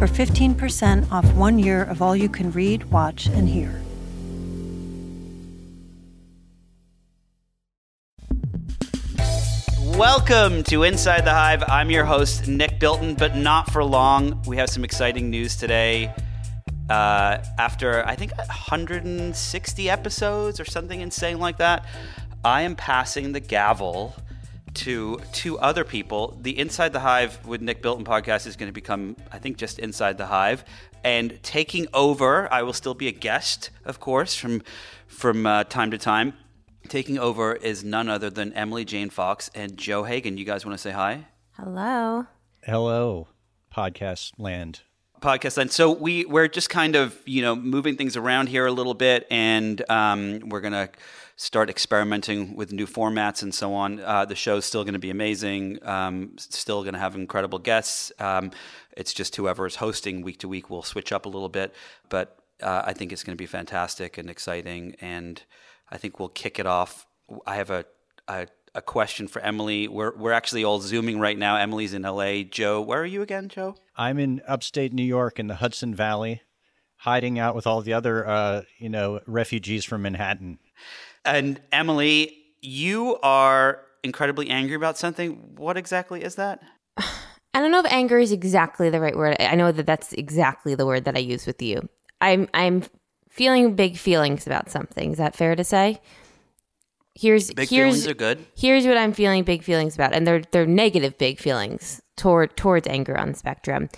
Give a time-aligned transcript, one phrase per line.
[0.00, 3.82] for 15% off one year of all you can read, watch, and hear.
[9.98, 11.62] Welcome to Inside the Hive.
[11.68, 14.42] I'm your host, Nick Bilton, but not for long.
[14.46, 16.14] We have some exciting news today.
[16.88, 21.84] Uh, after, I think, 160 episodes or something insane like that,
[22.42, 24.16] I am passing the gavel
[24.74, 26.38] to two other people.
[26.40, 29.78] The Inside the Hive with Nick Bilton podcast is going to become, I think, just
[29.78, 30.64] Inside the Hive.
[31.02, 34.62] And taking over, I will still be a guest, of course, from
[35.06, 36.34] from uh, time to time.
[36.88, 40.38] Taking over is none other than Emily Jane Fox and Joe Hagan.
[40.38, 41.26] You guys want to say hi?
[41.52, 42.26] Hello.
[42.64, 43.28] Hello,
[43.74, 44.80] podcast land.
[45.20, 45.70] Podcast land.
[45.70, 49.26] So we we're just kind of you know moving things around here a little bit,
[49.30, 50.88] and um, we're gonna
[51.40, 53.98] start experimenting with new formats and so on.
[53.98, 55.78] Uh, the show's still going to be amazing.
[55.82, 58.12] Um, still going to have incredible guests.
[58.18, 58.50] Um,
[58.94, 61.74] it's just whoever is hosting week to week will switch up a little bit,
[62.10, 64.96] but uh, I think it's going to be fantastic and exciting.
[65.00, 65.42] And
[65.90, 67.06] I think we'll kick it off.
[67.46, 67.86] I have a,
[68.28, 69.88] a a question for Emily.
[69.88, 71.56] We're we're actually all zooming right now.
[71.56, 72.42] Emily's in LA.
[72.42, 73.76] Joe, where are you again, Joe?
[73.96, 76.42] I'm in upstate New York in the Hudson Valley,
[76.96, 80.58] hiding out with all the other uh, you know refugees from Manhattan.
[81.24, 85.32] And Emily, you are incredibly angry about something.
[85.56, 86.62] What exactly is that?
[86.98, 89.36] I don't know if anger is exactly the right word.
[89.40, 91.88] I know that that's exactly the word that I use with you.
[92.20, 92.84] I'm I'm
[93.28, 95.12] feeling big feelings about something.
[95.12, 96.00] Is that fair to say?
[97.14, 98.46] Here's Big here's feelings are good.
[98.56, 102.86] here's what I'm feeling big feelings about, and they're they're negative big feelings toward towards
[102.86, 103.88] anger on the spectrum.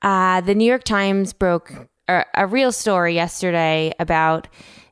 [0.00, 1.72] Uh, the New York Times broke
[2.06, 4.46] a, a real story yesterday about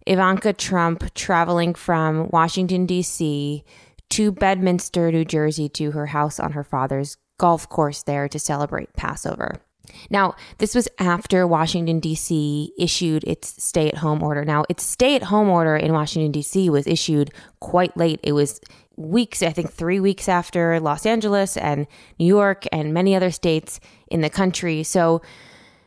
[0.06, 3.64] Ivanka Trump traveling from Washington D.C.
[4.10, 8.92] to Bedminster, New Jersey, to her house on her father's golf course there to celebrate
[8.94, 9.60] Passover.
[10.10, 12.72] Now, this was after Washington, D.C.
[12.78, 14.44] issued its stay at home order.
[14.44, 16.70] Now, its stay at home order in Washington, D.C.
[16.70, 18.20] was issued quite late.
[18.22, 18.60] It was
[18.96, 21.86] weeks, I think three weeks after Los Angeles and
[22.18, 24.82] New York and many other states in the country.
[24.82, 25.20] So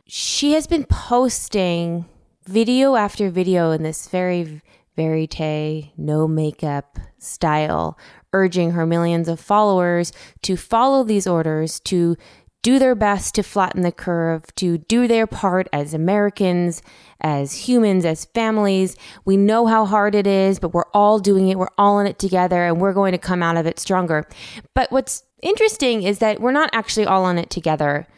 [0.06, 2.04] she has been posting
[2.48, 4.62] video after video in this very
[4.96, 7.98] verite, no makeup style,
[8.32, 12.16] urging her millions of followers to follow these orders, to
[12.62, 16.82] do their best to flatten the curve, to do their part as Americans,
[17.20, 18.96] as humans, as families.
[19.26, 21.58] We know how hard it is, but we're all doing it.
[21.58, 24.26] We're all in it together and we're going to come out of it stronger.
[24.74, 28.08] But what's interesting is that we're not actually all in it together.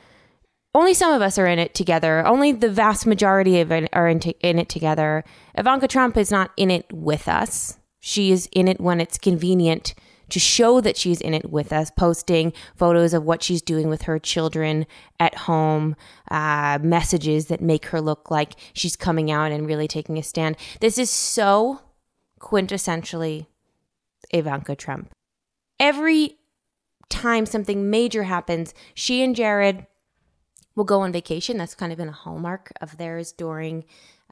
[0.75, 2.25] Only some of us are in it together.
[2.25, 5.25] Only the vast majority of it are in, in it together.
[5.57, 7.79] Ivanka Trump is not in it with us.
[7.99, 9.95] She is in it when it's convenient
[10.31, 14.03] to show that she's in it with us, posting photos of what she's doing with
[14.03, 14.87] her children
[15.19, 15.97] at home,
[16.31, 20.57] uh, messages that make her look like she's coming out and really taking a stand.
[20.81, 21.81] This is so
[22.41, 23.47] quintessentially
[24.33, 25.11] Ivanka Trump.
[25.81, 26.39] Every
[27.09, 29.87] time something major happens, she and Jared
[30.81, 31.59] will go on vacation.
[31.59, 33.85] That's kind of been a hallmark of theirs during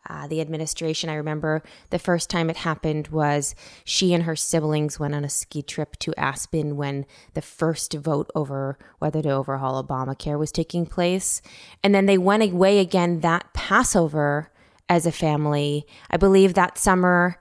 [0.08, 1.10] uh, the administration.
[1.10, 3.54] I remember the first time it happened was
[3.84, 7.04] she and her siblings went on a ski trip to Aspen when
[7.34, 11.42] the first vote over whether to overhaul Obamacare was taking place.
[11.84, 14.50] And then they went away again that Passover
[14.88, 15.86] as a family.
[16.10, 17.38] I believe that summer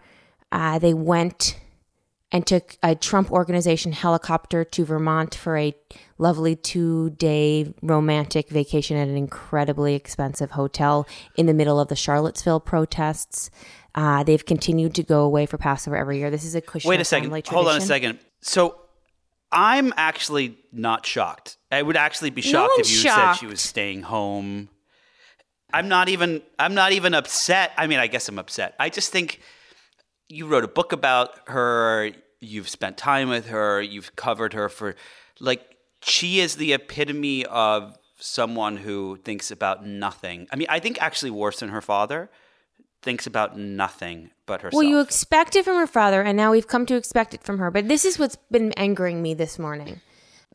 [0.52, 1.58] uh, they went
[2.32, 5.74] and took a Trump organization helicopter to Vermont for a
[6.18, 11.08] lovely two day romantic vacation at an incredibly expensive hotel
[11.38, 13.50] in the middle of the Charlottesville protests.
[13.96, 16.30] Uh, they've continued to go away for Passover every year.
[16.30, 17.32] This is a Kushner Wait a second.
[17.48, 18.20] Hold on a second.
[18.42, 18.76] So
[19.52, 21.58] I'm actually not shocked.
[21.72, 23.40] I would actually be No shocked if you shocked.
[23.40, 24.70] said she was staying home.
[25.74, 27.72] I'm not even I'm not even upset.
[27.78, 28.76] I mean, I guess I'm upset.
[28.80, 29.42] I just think
[30.30, 34.96] you wrote a book about her, you've spent time with her, you've covered her for
[35.40, 40.48] like she is the epitome of someone who thinks about nothing.
[40.52, 42.30] I mean, I think actually worse than her father
[43.02, 44.82] thinks about nothing but herself.
[44.82, 47.60] Well, you expect it from her father, and now we've come to expect it from
[47.60, 47.70] her.
[47.70, 50.02] But this is what's been angering me this morning.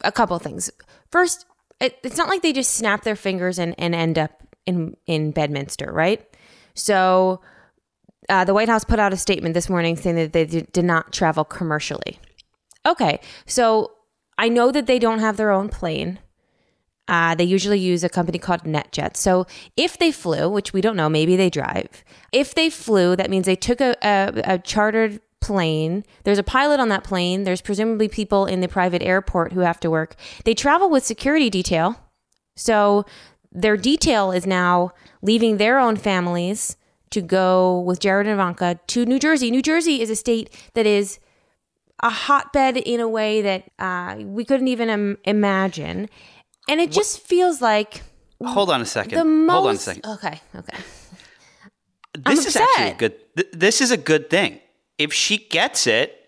[0.03, 0.71] A couple things.
[1.11, 1.47] First,
[1.81, 5.31] it, it's not like they just snap their fingers and, and end up in in
[5.31, 6.25] Bedminster, right?
[6.75, 7.41] So
[8.29, 11.13] uh, the White House put out a statement this morning saying that they did, not
[11.13, 12.19] travel commercially.
[12.87, 13.93] Okay, so
[14.39, 16.19] I know that they don't have their own plane.
[17.09, 19.17] Uh, they usually use a company called NetJet.
[19.17, 19.47] So
[19.77, 22.05] if they flew, which we don't know, maybe they drive.
[22.33, 26.05] If they flew, that means they took a, a, a chartered plane.
[26.23, 27.43] There's a pilot on that plane.
[27.43, 30.15] There's presumably people in the private airport who have to work.
[30.45, 31.97] They travel with security detail.
[32.57, 33.05] So
[33.51, 36.77] their detail is now leaving their own families
[37.13, 39.51] to go with Jared and Ivanka to New Jersey.
[39.51, 41.19] New Jersey is a state that is
[42.03, 46.09] a hotbed in a way that uh, we couldn't even Im- imagine.
[46.69, 48.03] And it just feels like
[48.45, 49.19] Hold on a second.
[49.19, 49.53] the most.
[49.55, 50.07] Hold on a second.
[50.07, 50.79] Okay, okay.
[52.19, 53.15] This is actually a good.
[53.37, 54.61] Th- this is a good thing.
[54.99, 56.22] If she gets it,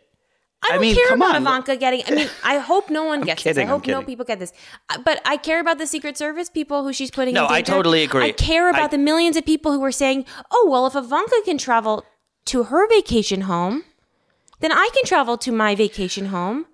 [0.64, 1.42] I don't mean, care come about on.
[1.42, 2.02] Ivanka getting.
[2.06, 3.64] I mean, I hope no one gets kidding, this.
[3.64, 4.52] I hope no people get this.
[4.90, 7.34] Uh, But I care about the Secret Service people who she's putting.
[7.34, 8.24] No, in I totally agree.
[8.24, 11.36] I care about I- the millions of people who are saying, "Oh, well, if Ivanka
[11.44, 12.04] can travel
[12.46, 13.84] to her vacation home,
[14.60, 16.66] then I can travel to my vacation home.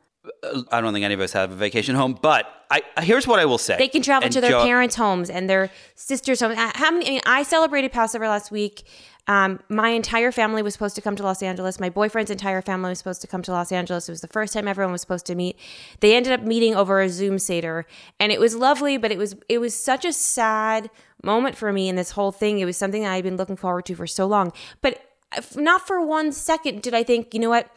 [0.70, 2.12] I don't think any of us have a vacation home.
[2.20, 3.76] But I here's what I will say.
[3.78, 6.56] They can travel And to their Joe- parents' homes and their sisters' homes.
[6.58, 7.06] Uh, How many?
[7.06, 8.84] I, mean, I celebrated Passover last week.
[9.30, 11.78] Um, my entire family was supposed to come to Los Angeles.
[11.78, 14.08] My boyfriend's entire family was supposed to come to Los Angeles.
[14.08, 15.56] It was the first time everyone was supposed to meet.
[16.00, 17.86] They ended up meeting over a Zoom seder,
[18.18, 18.96] and it was lovely.
[18.96, 20.90] But it was it was such a sad
[21.22, 22.58] moment for me in this whole thing.
[22.58, 24.52] It was something I had been looking forward to for so long.
[24.82, 25.00] But
[25.36, 27.70] if- not for one second did I think, you know what?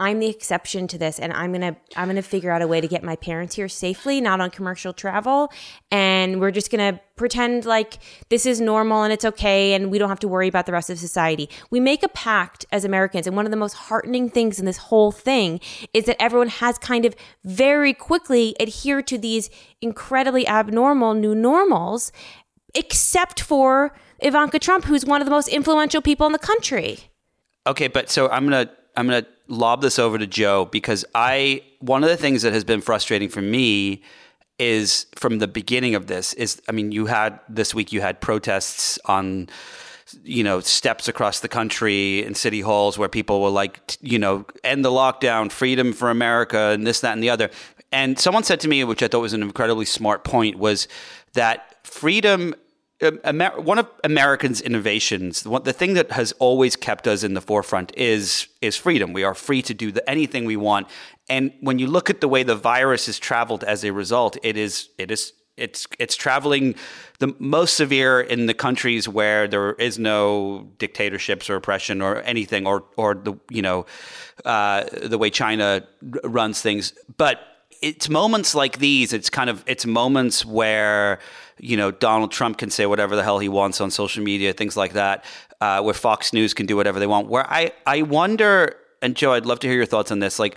[0.00, 2.88] I'm the exception to this, and I'm gonna I'm gonna figure out a way to
[2.88, 5.52] get my parents here safely, not on commercial travel,
[5.90, 7.98] and we're just gonna pretend like
[8.30, 10.88] this is normal and it's okay, and we don't have to worry about the rest
[10.88, 11.50] of society.
[11.70, 14.78] We make a pact as Americans, and one of the most heartening things in this
[14.78, 15.60] whole thing
[15.92, 17.14] is that everyone has kind of
[17.44, 19.50] very quickly adhered to these
[19.82, 22.10] incredibly abnormal new normals,
[22.74, 27.10] except for Ivanka Trump, who's one of the most influential people in the country.
[27.66, 28.70] Okay, but so I'm gonna
[29.00, 32.64] I'm gonna lob this over to Joe because I one of the things that has
[32.64, 34.02] been frustrating for me
[34.58, 38.20] is from the beginning of this is I mean you had this week you had
[38.20, 39.48] protests on
[40.22, 44.44] you know steps across the country in city halls where people were like you know
[44.62, 47.50] end the lockdown freedom for America and this that and the other.
[47.92, 50.88] And someone said to me which I thought was an incredibly smart point was
[51.32, 52.54] that freedom
[53.02, 57.34] Amer- one of Americans' innovations, the, one, the thing that has always kept us in
[57.34, 59.12] the forefront is is freedom.
[59.12, 60.86] We are free to do the, anything we want,
[61.28, 64.56] and when you look at the way the virus has traveled as a result, it
[64.56, 66.74] is it is it's it's traveling
[67.20, 72.66] the most severe in the countries where there is no dictatorships or oppression or anything,
[72.66, 73.86] or or the you know
[74.44, 77.40] uh, the way China r- runs things, but
[77.82, 81.18] it's moments like these it's kind of it's moments where
[81.62, 84.76] you know donald trump can say whatever the hell he wants on social media things
[84.76, 85.24] like that
[85.60, 89.32] uh, where fox news can do whatever they want where i i wonder and joe
[89.32, 90.56] i'd love to hear your thoughts on this like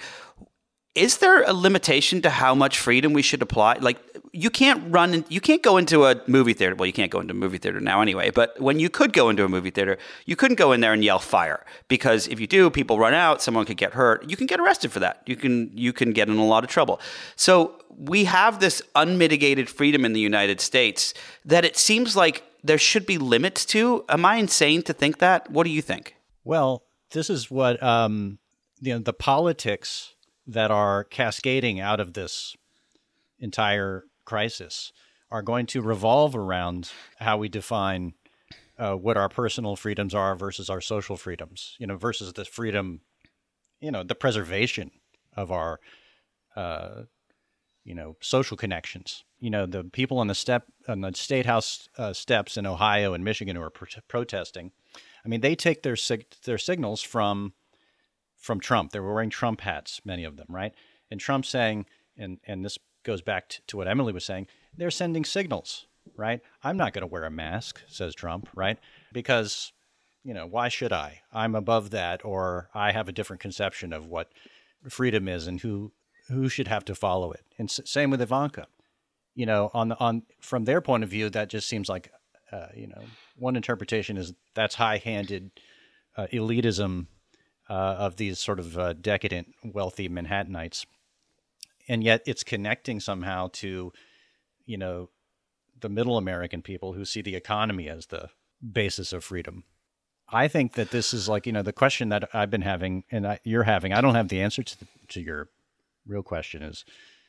[0.96, 3.78] is there a limitation to how much freedom we should apply?
[3.80, 3.98] Like,
[4.32, 6.76] you can't run, in, you can't go into a movie theater.
[6.76, 8.30] Well, you can't go into a movie theater now anyway.
[8.30, 11.04] But when you could go into a movie theater, you couldn't go in there and
[11.04, 13.42] yell fire because if you do, people run out.
[13.42, 14.30] Someone could get hurt.
[14.30, 15.22] You can get arrested for that.
[15.26, 17.00] You can you can get in a lot of trouble.
[17.36, 21.14] So we have this unmitigated freedom in the United States
[21.46, 24.04] that it seems like there should be limits to.
[24.10, 25.50] Am I insane to think that?
[25.50, 26.16] What do you think?
[26.44, 28.40] Well, this is what um,
[28.80, 30.14] you know the politics
[30.46, 32.56] that are cascading out of this
[33.40, 34.92] entire crisis
[35.32, 38.14] are going to revolve around how we define
[38.78, 41.76] uh, what our personal freedoms are versus our social freedoms.
[41.80, 43.02] You know, versus the freedom,
[43.80, 44.92] you know, the preservation
[45.36, 45.80] of our,
[46.56, 47.04] uh,
[47.84, 49.24] you know, social connections.
[49.40, 53.14] You know, the people on the step on the state house uh, steps in Ohio
[53.14, 54.72] and Michigan who are pro- protesting.
[55.26, 57.54] I mean, they take their sig- their signals from
[58.44, 58.92] from Trump.
[58.92, 60.74] They were wearing Trump hats, many of them, right?
[61.10, 61.86] And Trump saying,
[62.18, 64.48] and and this goes back t- to what Emily was saying.
[64.76, 66.42] They're sending signals, right?
[66.62, 68.78] I'm not going to wear a mask, says Trump, right?
[69.14, 69.72] Because
[70.24, 71.22] you know why should I?
[71.32, 74.30] I'm above that, or I have a different conception of what
[74.90, 75.94] freedom is and who
[76.28, 77.46] who should have to follow it.
[77.58, 78.68] And s- same with Ivanka.
[79.36, 82.12] You know, on the on from their point of view, that just seems like,
[82.52, 83.04] uh, you know,
[83.38, 85.52] one interpretation is that's high-handed
[86.18, 87.08] uh, elitism
[87.74, 90.86] of these sort of uh, decadent, wealthy Manhattanites,
[91.88, 93.92] and yet it's connecting somehow to,
[94.66, 95.10] you know,
[95.80, 98.30] the middle American people who see the economy as the
[98.72, 99.64] basis of freedom.
[100.30, 103.28] I think that this is like you know the question that I've been having and
[103.28, 103.94] I, you're having.
[103.94, 105.50] I don't have the answer to the, to your
[106.06, 106.86] real question is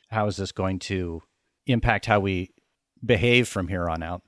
[0.09, 1.21] how is this going to
[1.65, 2.51] impact how we
[3.03, 4.21] behave from here on out?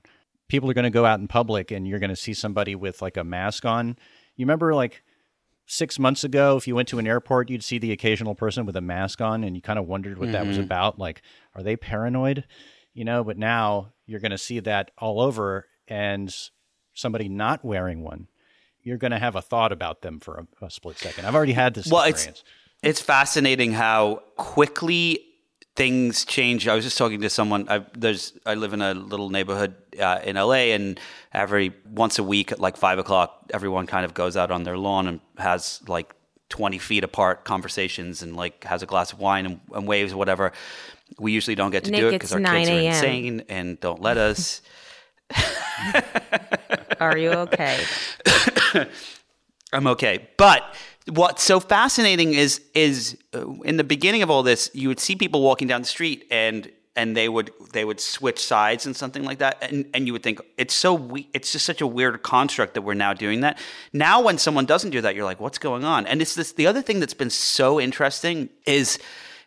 [0.47, 3.01] people are going to go out in public and you're going to see somebody with
[3.01, 3.97] like a mask on.
[4.35, 5.03] You remember like
[5.67, 8.75] six months ago, if you went to an airport, you'd see the occasional person with
[8.75, 10.63] a mask on and you kind of wondered what that was mm-hmm.
[10.63, 10.97] about.
[10.97, 11.21] Like,
[11.53, 12.45] are they paranoid?
[12.93, 16.33] You know, but now you're going to see that all over and
[16.93, 18.27] somebody not wearing one.
[18.81, 21.25] You're going to have a thought about them for a, a split second.
[21.25, 22.39] I've already had this Well, experience.
[22.39, 22.49] it's
[22.83, 25.19] it's fascinating how quickly
[25.75, 26.67] things change.
[26.67, 27.67] I was just talking to someone.
[27.69, 30.99] I, there's I live in a little neighborhood uh, in LA, and
[31.33, 34.77] every once a week at like five o'clock, everyone kind of goes out on their
[34.77, 36.13] lawn and has like
[36.49, 40.17] twenty feet apart conversations and like has a glass of wine and, and waves or
[40.17, 40.51] whatever.
[41.19, 44.01] We usually don't get to Nick, do it because our kids are insane and don't
[44.01, 44.61] let us.
[46.99, 47.83] Are you okay?
[49.73, 50.29] I'm okay.
[50.37, 50.63] But
[51.07, 55.15] what's so fascinating is is uh, in the beginning of all this, you would see
[55.15, 59.23] people walking down the street and and they would they would switch sides and something
[59.23, 62.23] like that, and and you would think it's so we it's just such a weird
[62.23, 63.59] construct that we're now doing that.
[63.93, 66.07] Now, when someone doesn't do that, you're like, what's going on?
[66.07, 68.99] And it's this the other thing that's been so interesting is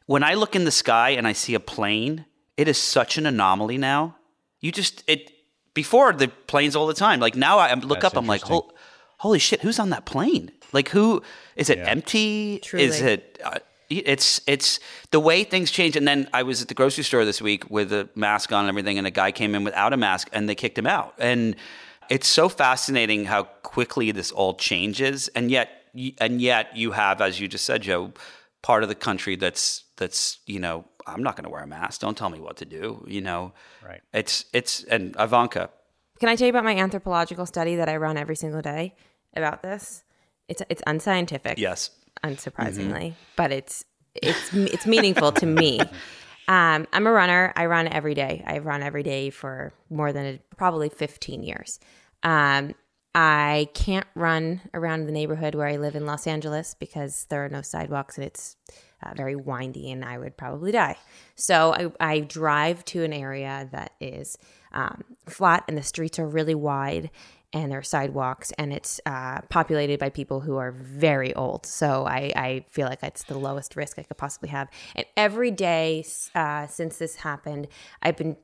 [0.07, 2.25] when I look in the sky and I see a plane,
[2.57, 4.17] it is such an anomaly now.
[4.61, 5.33] You just it
[5.75, 7.21] before the planes all the time.
[7.21, 8.77] Like now, I look That's up, I'm like, interesting.
[9.19, 10.51] Holy shit, who's on that plane?
[10.73, 11.23] Like who
[11.57, 12.61] is it empty?
[12.73, 13.59] Is it uh,
[13.91, 14.79] it's it's
[15.11, 17.93] the way things change and then I was at the grocery store this week with
[17.93, 20.55] a mask on and everything and a guy came in without a mask and they
[20.55, 21.15] kicked him out.
[21.19, 21.57] And
[22.09, 25.71] it's so fascinating how quickly this all changes and yet
[26.19, 28.13] and yet you have as you just said Joe
[28.63, 32.01] part of the country that's that's you know I'm not going to wear a mask.
[32.01, 33.53] Don't tell me what to do, you know.
[33.85, 34.01] Right.
[34.13, 35.71] It's it's and Ivanka
[36.21, 38.95] Can I tell you about my anthropological study that I run every single day
[39.35, 40.05] about this?
[40.49, 41.59] It's it's unscientific.
[41.59, 41.91] Yes.
[42.25, 43.85] Unsurprisingly, but it's
[44.15, 45.81] it's it's meaningful to me.
[46.49, 47.53] Um, I'm a runner.
[47.55, 48.43] I run every day.
[48.45, 51.79] I run every day for more than probably 15 years.
[52.25, 52.75] Um,
[53.15, 57.49] I can't run around the neighborhood where I live in Los Angeles because there are
[57.49, 58.57] no sidewalks and it's
[59.01, 60.97] uh, very windy and I would probably die.
[61.37, 64.37] So I, I drive to an area that is
[64.73, 67.11] um, flat and the streets are really wide
[67.53, 71.67] and there are sidewalks and it's uh, populated by people who are very old.
[71.67, 74.69] So I, I feel like it's the lowest risk I could possibly have.
[74.95, 76.05] And every day
[76.35, 77.67] uh, since this happened,
[78.03, 78.37] I've been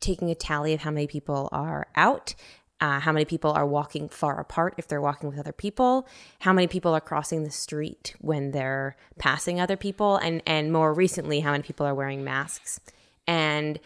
[0.00, 2.34] taking a tally of how many people are out.
[2.80, 6.04] Uh, how many people are walking far apart if they're walking with other people?
[6.40, 10.16] How many people are crossing the street when they're passing other people?
[10.16, 12.80] And and more recently, how many people are wearing masks?
[13.24, 13.78] And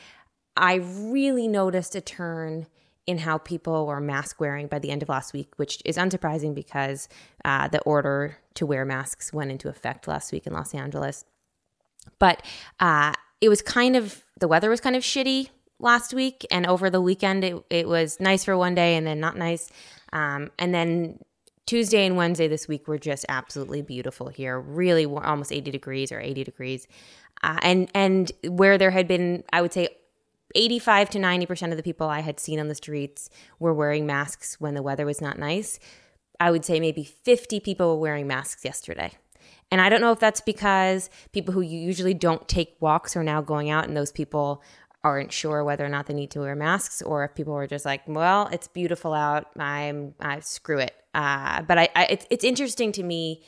[0.57, 2.69] I really noticed a turn
[3.07, 6.55] in how people were mask wearing by the end of last week, which is unsurprising
[6.55, 7.09] because
[7.45, 11.25] uh, the order to wear masks went into effect last week in Los Angeles.
[12.19, 12.43] But
[12.81, 16.91] uh, it was kind of the weather was kind of shitty last week, and over
[16.91, 19.71] the weekend it it was nice for one day and then not nice,
[20.13, 21.19] um, and then
[21.67, 24.59] Tuesday and Wednesday this week were just absolutely beautiful here.
[24.59, 26.87] Really, almost eighty degrees or eighty degrees,
[27.43, 29.89] uh, and and where there had been, I would say.
[30.57, 34.61] 85 to 90% of the people I had seen on the streets were wearing masks
[34.61, 35.79] when the weather was not nice.
[36.41, 39.13] I would say maybe 50 people were wearing masks yesterday.
[39.71, 43.41] And I don't know if that's because people who usually don't take walks are now
[43.41, 44.63] going out and those people
[45.03, 47.85] aren't sure whether or not they need to wear masks or if people were just
[47.85, 49.47] like, well, it's beautiful out.
[49.59, 50.95] I'm, I screw it.
[51.15, 53.43] Uh, but I, I, it's, it's interesting to me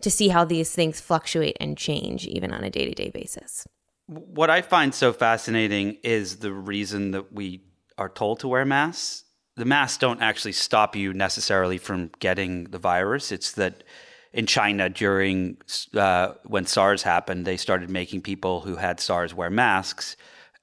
[0.00, 3.66] to see how these things fluctuate and change even on a day to day basis.
[4.10, 7.62] What I find so fascinating is the reason that we
[7.96, 9.24] are told to wear masks.
[9.56, 13.30] The masks don't actually stop you necessarily from getting the virus.
[13.30, 13.84] It's that
[14.32, 15.58] in China during
[15.94, 20.16] uh, when SARS happened, they started making people who had SARS wear masks,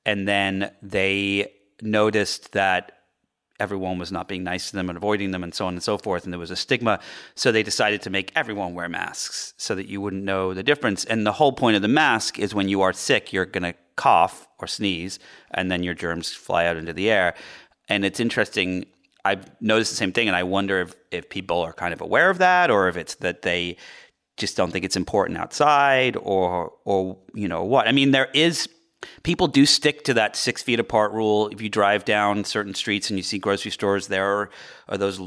[0.05, 2.96] and then they noticed that
[3.59, 5.97] everyone was not being nice to them and avoiding them and so on and so
[5.97, 6.99] forth and there was a stigma.
[7.35, 11.05] So they decided to make everyone wear masks so that you wouldn't know the difference.
[11.05, 13.73] And the whole point of the mask is when you are sick you're going to
[13.95, 15.17] cough or sneeze
[15.51, 17.33] and then your germs fly out into the air.
[17.89, 18.85] And it's interesting
[19.25, 22.29] i've noticed the same thing and i wonder if, if people are kind of aware
[22.29, 23.75] of that or if it's that they
[24.37, 27.87] just don't think it's important outside or or you know what.
[27.87, 28.69] I mean there is
[29.23, 31.47] people do stick to that six feet apart rule.
[31.49, 34.49] If you drive down certain streets and you see grocery stores, there are,
[34.89, 35.21] are those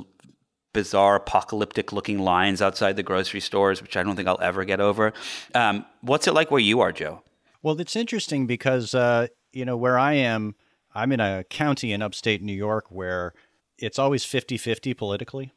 [0.73, 4.81] bizarre apocalyptic looking lines outside the grocery stores, which I don't think I'll ever get
[4.81, 5.13] over.
[5.55, 7.23] Um, what's it like where you are, Joe?
[7.63, 10.55] Well, it's interesting because, uh, you know, where I am,
[10.95, 13.35] I'm in a county in upstate New York where
[13.79, 15.53] it's always 50 50 politically.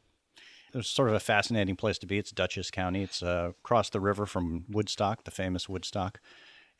[0.72, 2.18] It's sort of a fascinating place to be.
[2.18, 3.02] It's Dutchess County.
[3.04, 6.20] It's uh, across the river from Woodstock, the famous Woodstock.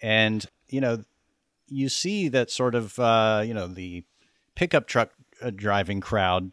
[0.02, 1.04] And, you know,
[1.68, 4.04] you see that sort of, uh, you know, the
[4.54, 5.10] pickup truck
[5.42, 6.52] uh, driving crowd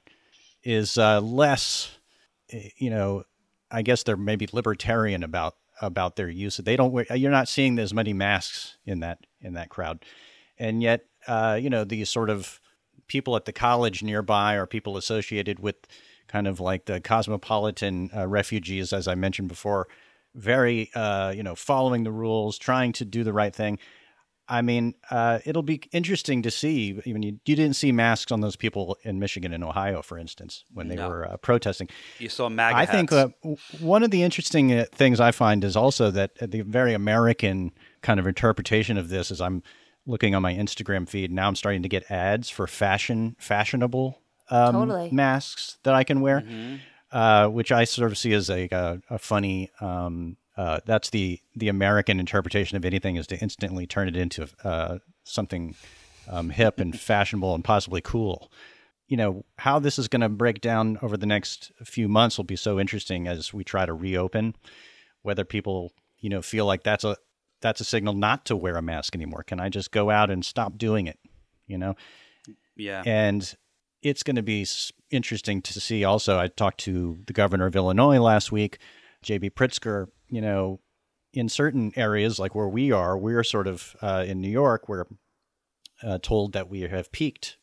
[0.64, 1.98] is uh, less,
[2.52, 3.24] eh, you know,
[3.70, 6.58] I guess they're maybe libertarian about about their use.
[6.58, 6.92] They don't.
[6.92, 10.06] Wear, you're not seeing as many masks in that in that crowd,
[10.58, 12.60] and yet, uh, you know, these sort of
[13.08, 15.76] people at the college nearby or people associated with
[16.28, 19.88] kind of like the cosmopolitan uh, refugees, as I mentioned before,
[20.34, 23.80] very, uh, you know, following the rules, trying to do the right thing.
[24.52, 27.00] I mean, uh, it'll be interesting to see.
[27.06, 30.18] I mean, you, you, didn't see masks on those people in Michigan and Ohio, for
[30.18, 31.08] instance, when they no.
[31.08, 31.88] were uh, protesting.
[32.20, 33.30] You saw MAGA I think uh,
[33.80, 38.20] one of the interesting uh, things I find is also that the very American kind
[38.20, 39.64] of interpretation of this is I'm
[40.06, 41.48] looking on my Instagram feed now.
[41.48, 45.12] I'm starting to get ads for fashion, fashionable um, totally.
[45.12, 46.76] masks that I can wear, mm-hmm.
[47.10, 51.40] Uh, which I sort of see as a, a, a funny um, uh, that's the
[51.56, 55.76] the American interpretation of anything is to instantly turn it into uh, something
[56.30, 58.52] um, hip and fashionable and possibly cool.
[59.08, 62.46] You know how this is going to break down over the next few months will
[62.46, 64.56] be so interesting as we try to reopen.
[65.22, 67.18] Whether people you know feel like that's a
[67.62, 69.44] that's a signal not to wear a mask anymore.
[69.44, 71.20] Can I just go out and stop doing it?
[71.68, 71.96] You know.
[72.76, 73.04] Yeah.
[73.06, 73.54] And
[74.02, 74.66] it's going to be
[75.12, 76.04] interesting to see.
[76.04, 78.80] Also, I talked to the governor of Illinois last week,
[79.22, 79.52] J.B.
[79.52, 80.80] Pritzker, you know,
[81.34, 85.06] in certain areas like where we are, we're sort of uh, in New York, we're
[86.04, 87.58] uh, told that we have peaked,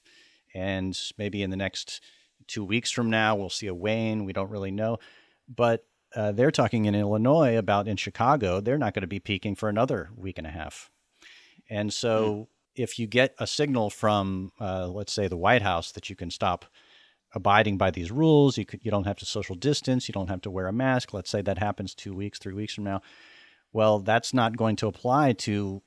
[0.55, 2.01] and maybe in the next
[2.47, 4.25] two weeks from now we'll see a wane.
[4.25, 4.99] We don't really know,
[5.49, 5.85] but
[6.15, 9.69] uh, they're talking in Illinois about in Chicago, they're not going to be peaking for
[9.69, 10.91] another week and a half,
[11.69, 12.33] and so.
[12.33, 12.47] Mm.
[12.75, 16.31] If you get a signal from, uh, let's say, the White House that you can
[16.31, 16.65] stop
[17.35, 18.57] abiding by these rules.
[18.59, 20.09] You could, you don't have to social distance.
[20.09, 21.13] You don't have to wear a mask.
[21.13, 23.03] Let's say that happens two weeks, three weeks from now.
[23.73, 25.83] Well, that's not going to apply to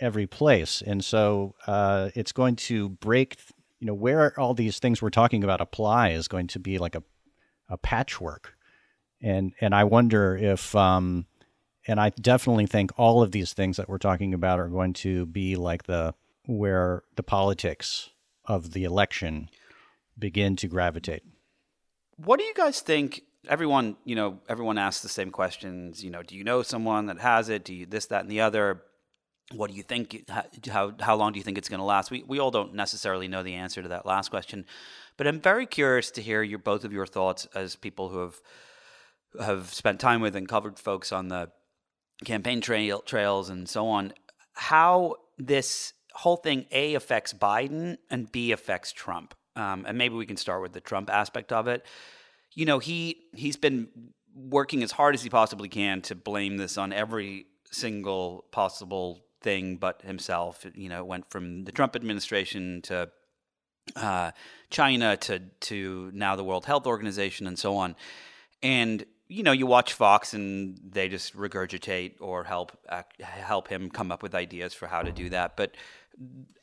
[0.00, 3.38] every place, and so uh, it's going to break.
[3.80, 6.94] You know where all these things we're talking about apply is going to be like
[6.94, 7.02] a
[7.68, 8.54] a patchwork,
[9.20, 10.74] and and I wonder if.
[10.74, 11.26] Um,
[11.90, 15.24] and I definitely think all of these things that we're talking about are going to
[15.24, 16.14] be like the
[16.44, 18.10] where the politics
[18.44, 19.48] of the election
[20.18, 21.22] begin to gravitate.
[22.16, 23.22] What do you guys think?
[23.48, 26.02] Everyone, you know, everyone asks the same questions.
[26.02, 27.64] You know, do you know someone that has it?
[27.64, 28.82] Do you this, that, and the other?
[29.54, 30.28] What do you think?
[30.68, 32.10] How how long do you think it's going to last?
[32.10, 34.66] We we all don't necessarily know the answer to that last question,
[35.16, 38.40] but I'm very curious to hear your both of your thoughts as people who have
[39.40, 41.50] have spent time with and covered folks on the
[42.24, 44.12] campaign trail trails and so on.
[44.54, 50.24] How this whole thing a affects Biden and b affects Trump um, and maybe we
[50.24, 51.84] can start with the Trump aspect of it.
[52.54, 53.88] You know, he he's been
[54.34, 59.76] working as hard as he possibly can to blame this on every single possible thing
[59.76, 60.64] but himself.
[60.74, 63.10] You know, it went from the Trump administration to
[63.96, 64.30] uh,
[64.70, 67.96] China to to now the World Health Organization and so on.
[68.62, 72.78] And you know, you watch Fox and they just regurgitate or help
[73.20, 75.56] help him come up with ideas for how to do that.
[75.56, 75.74] But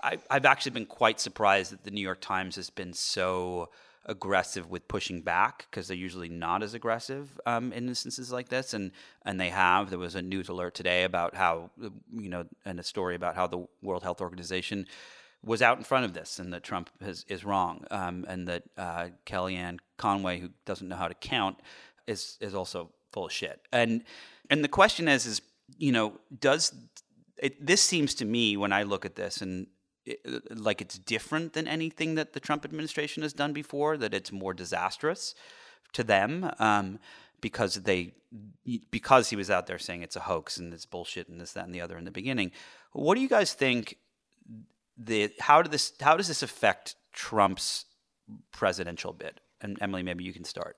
[0.02, 3.70] I, I've actually been quite surprised that the New York Times has been so
[4.06, 8.74] aggressive with pushing back because they're usually not as aggressive um, in instances like this,
[8.74, 8.92] and
[9.24, 9.90] and they have.
[9.90, 11.72] There was a news alert today about how
[12.14, 14.88] you know, and a story about how the World Health Organization
[15.44, 18.64] was out in front of this, and that Trump has, is wrong, um, and that
[18.78, 21.58] uh, Kellyanne Conway, who doesn't know how to count,
[22.08, 23.62] is is also full of shit.
[23.72, 24.04] And
[24.50, 25.42] and the question is, is
[25.78, 26.74] you know, does
[27.38, 29.68] it, this seems to me when I look at this and
[30.06, 30.20] it,
[30.58, 33.98] like it's different than anything that the Trump administration has done before.
[33.98, 35.36] That it's more disastrous
[35.94, 37.00] to them um,
[37.42, 38.14] because they
[38.90, 41.66] because he was out there saying it's a hoax and it's bullshit and this that
[41.66, 42.52] and the other in the beginning.
[42.92, 43.98] What do you guys think?
[44.98, 47.86] The how did this how does this affect Trump's
[48.52, 49.42] presidential bid?
[49.62, 50.78] And Emily, maybe you can start.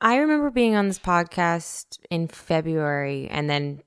[0.00, 3.82] I remember being on this podcast in February and then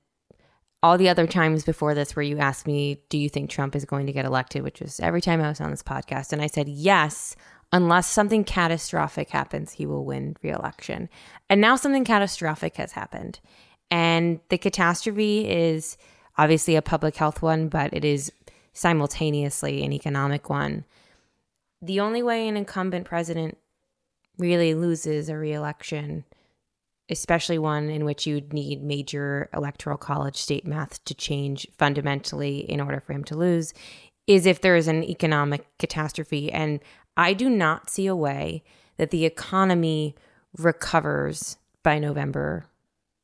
[0.86, 3.84] all the other times before this where you asked me, do you think Trump is
[3.84, 4.62] going to get elected?
[4.62, 6.32] Which was every time I was on this podcast.
[6.32, 7.34] And I said, yes,
[7.72, 11.08] unless something catastrophic happens, he will win reelection.
[11.50, 13.40] And now something catastrophic has happened.
[13.90, 15.96] And the catastrophe is
[16.38, 18.30] obviously a public health one, but it is
[18.72, 20.84] simultaneously an economic one.
[21.82, 23.58] The only way an incumbent president
[24.38, 26.26] really loses a reelection
[27.10, 32.80] especially one in which you'd need major electoral college state math to change fundamentally in
[32.80, 33.72] order for him to lose,
[34.26, 36.52] is if there is an economic catastrophe.
[36.52, 36.80] And
[37.16, 38.62] I do not see a way
[38.96, 40.16] that the economy
[40.58, 42.66] recovers by November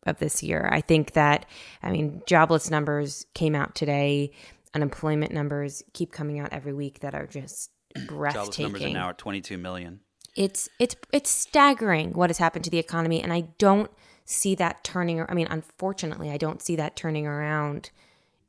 [0.06, 0.68] of this year.
[0.72, 1.46] I think that,
[1.82, 4.32] I mean, jobless numbers came out today,
[4.74, 7.70] unemployment numbers keep coming out every week that are just
[8.06, 8.42] breathtaking.
[8.42, 10.00] Jobless numbers are now at 22 million.
[10.34, 13.90] It's it's it's staggering what has happened to the economy, and I don't
[14.24, 15.24] see that turning.
[15.28, 17.90] I mean, unfortunately, I don't see that turning around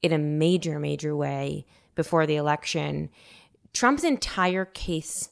[0.02, 1.66] in a major, major way
[1.96, 3.10] before the election.
[3.74, 5.30] Trump's entire case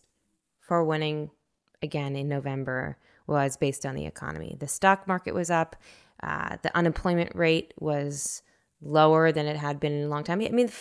[0.60, 1.32] for winning
[1.82, 4.58] again in November was based on the economy.
[4.60, 5.76] The stock market was up,
[6.24, 8.42] uh, the unemployment rate was
[8.82, 10.42] lower than it had been in a long time.
[10.42, 10.72] I mean,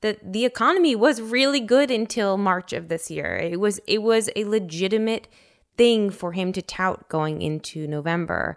[0.00, 3.36] the the economy was really good until March of this year.
[3.36, 5.28] It was it was a legitimate
[5.76, 8.56] thing for him to tout going into November.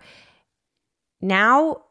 [1.21, 1.83] Now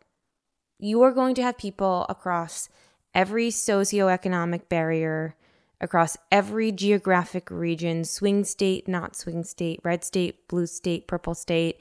[0.79, 2.69] you are going to have people across
[3.15, 5.37] every socioeconomic barrier,
[5.81, 11.81] across every geographic region, swing state, not swing state, red state, blue state, purple state.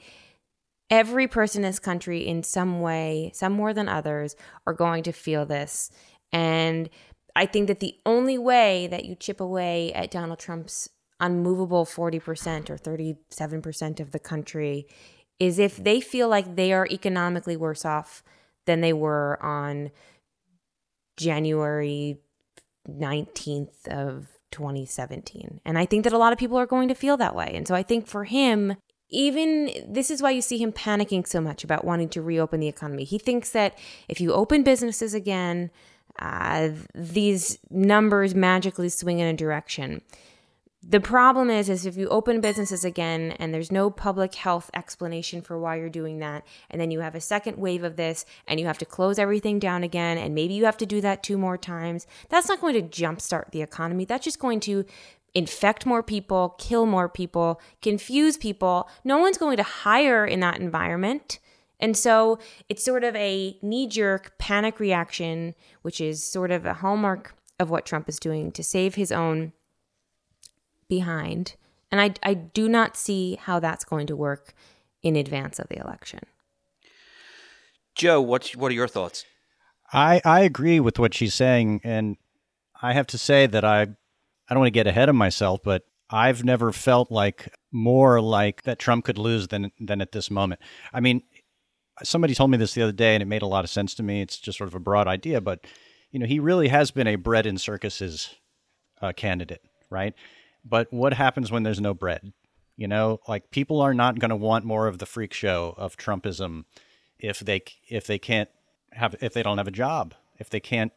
[0.90, 4.34] Every person in this country, in some way, some more than others,
[4.66, 5.90] are going to feel this.
[6.32, 6.90] And
[7.36, 10.88] I think that the only way that you chip away at Donald Trump's
[11.20, 14.86] unmovable 40% or 37% of the country
[15.38, 18.22] is if they feel like they are economically worse off
[18.66, 19.90] than they were on
[21.16, 22.18] January
[22.88, 25.60] 19th of 2017.
[25.64, 27.52] And I think that a lot of people are going to feel that way.
[27.54, 28.76] And so I think for him,
[29.10, 32.68] even this is why you see him panicking so much about wanting to reopen the
[32.68, 33.04] economy.
[33.04, 33.76] He thinks that
[34.08, 35.70] if you open businesses again,
[36.18, 40.02] uh, these numbers magically swing in a direction.
[40.82, 45.42] The problem is, is if you open businesses again and there's no public health explanation
[45.42, 48.58] for why you're doing that, and then you have a second wave of this and
[48.58, 51.36] you have to close everything down again, and maybe you have to do that two
[51.36, 54.06] more times, that's not going to jumpstart the economy.
[54.06, 54.86] That's just going to
[55.34, 58.88] infect more people, kill more people, confuse people.
[59.04, 61.38] No one's going to hire in that environment.
[61.78, 62.38] And so
[62.68, 67.70] it's sort of a knee jerk panic reaction, which is sort of a hallmark of
[67.70, 69.52] what Trump is doing to save his own
[70.88, 71.56] behind.
[71.90, 74.52] And I, I do not see how that's going to work
[75.02, 76.20] in advance of the election.
[77.94, 79.24] Joe, what's, what are your thoughts?
[79.92, 81.80] I, I agree with what she's saying.
[81.82, 82.16] And
[82.80, 83.88] I have to say that I,
[84.50, 88.64] I don't want to get ahead of myself, but I've never felt like more like
[88.64, 90.60] that Trump could lose than than at this moment.
[90.92, 91.22] I mean,
[92.02, 94.02] somebody told me this the other day, and it made a lot of sense to
[94.02, 94.20] me.
[94.20, 95.66] It's just sort of a broad idea, but
[96.10, 98.34] you know, he really has been a bread and circuses
[99.00, 100.14] uh, candidate, right?
[100.64, 102.32] But what happens when there's no bread?
[102.76, 105.96] You know, like people are not going to want more of the freak show of
[105.96, 106.64] Trumpism
[107.18, 108.48] if they if they can't
[108.92, 110.92] have if they don't have a job, if they can't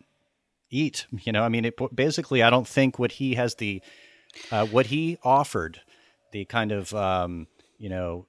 [0.74, 1.06] eat.
[1.24, 2.44] You know, I mean, it basically.
[2.44, 3.82] I don't think what he has the
[4.52, 5.82] uh, what he offered,
[6.32, 8.28] the kind of um, you know,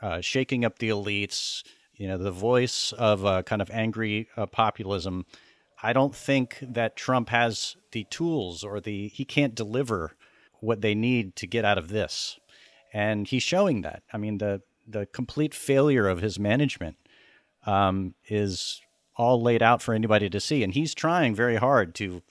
[0.00, 1.62] uh, shaking up the elites,
[1.94, 5.24] you know, the voice of a kind of angry uh, populism.
[5.82, 10.16] I don't think that Trump has the tools or the he can't deliver
[10.60, 12.38] what they need to get out of this,
[12.92, 14.02] and he's showing that.
[14.12, 16.96] I mean, the the complete failure of his management
[17.66, 18.80] um, is
[19.18, 22.22] all laid out for anybody to see, and he's trying very hard to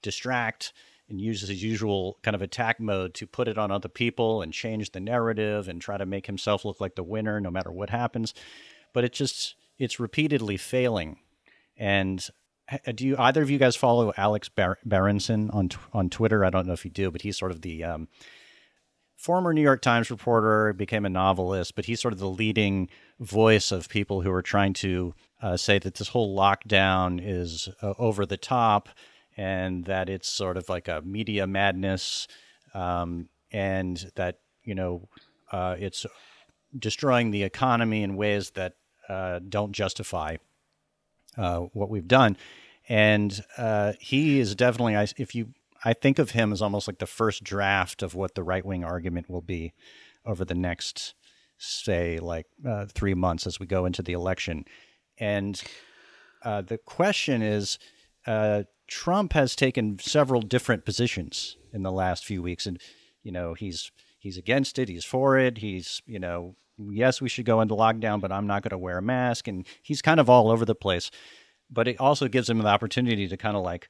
[0.00, 0.72] distract
[1.10, 4.52] and use his usual kind of attack mode to put it on other people and
[4.52, 7.90] change the narrative and try to make himself look like the winner no matter what
[7.90, 8.34] happens
[8.92, 11.18] but it just it's repeatedly failing.
[11.76, 12.26] And
[12.94, 16.44] do you either of you guys follow Alex Bar- Berenson on on Twitter?
[16.44, 18.08] I don't know if you do, but he's sort of the um,
[19.18, 23.72] former New York Times reporter, became a novelist, but he's sort of the leading voice
[23.72, 28.24] of people who are trying to uh, say that this whole lockdown is uh, over
[28.24, 28.88] the top
[29.36, 32.28] and that it's sort of like a media madness
[32.74, 35.08] um, and that you know
[35.50, 36.06] uh, it's
[36.78, 38.74] destroying the economy in ways that
[39.08, 40.36] uh, don't justify
[41.36, 42.36] uh, what we've done.
[42.88, 45.48] And uh, he is definitely, if you,
[45.88, 48.84] I think of him as almost like the first draft of what the right wing
[48.84, 49.72] argument will be
[50.26, 51.14] over the next,
[51.56, 54.66] say, like uh, three months as we go into the election.
[55.16, 55.58] And
[56.44, 57.78] uh, the question is,
[58.26, 62.78] uh, Trump has taken several different positions in the last few weeks, and
[63.22, 66.54] you know he's he's against it, he's for it, he's you know
[66.90, 69.48] yes, we should go into lockdown, but I'm not going to wear a mask.
[69.48, 71.10] And he's kind of all over the place.
[71.70, 73.88] But it also gives him the opportunity to kind of like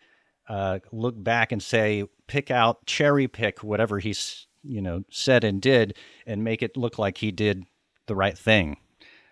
[0.49, 5.61] uh, look back and say, pick out, cherry pick whatever he's you know said and
[5.63, 7.65] did, and make it look like he did
[8.07, 8.77] the right thing.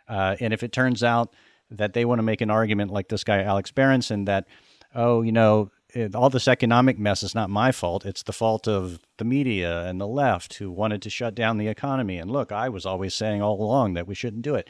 [0.08, 1.34] Uh, and if it turns out
[1.70, 4.46] that they want to make an argument like this guy Alex Berenson that,
[4.94, 5.70] oh, you know,
[6.14, 8.04] all this economic mess is not my fault.
[8.04, 11.68] It's the fault of the media and the left who wanted to shut down the
[11.68, 12.18] economy.
[12.18, 14.68] And look, I was always saying all along that we shouldn't do it.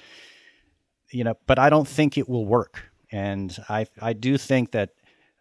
[1.10, 2.90] You know, but I don't think it will work.
[3.10, 4.90] And I I do think that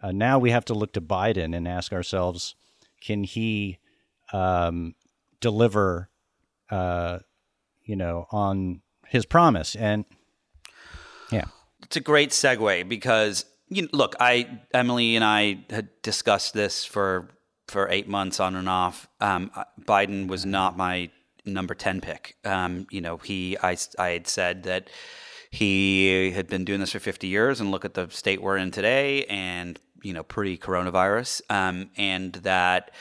[0.05, 2.53] uh, now we have to look to Biden and ask ourselves,
[3.01, 3.79] can he
[4.31, 4.93] um,
[5.39, 6.09] deliver,
[6.69, 7.19] uh,
[7.83, 9.75] you know, on his promise.
[9.75, 10.05] And
[11.31, 11.45] yeah,
[11.83, 16.85] it's a great segue because you know, look, I Emily and I had discussed this
[16.85, 17.29] for
[17.67, 19.07] for eight months on and off.
[19.19, 19.49] Um,
[19.81, 21.09] Biden was not my
[21.45, 22.35] number ten pick.
[22.45, 24.87] Um, you know, he I I had said that
[25.49, 28.71] he had been doing this for 50 years and look at the state we're in
[28.71, 32.91] today and you know pre-coronavirus um, and that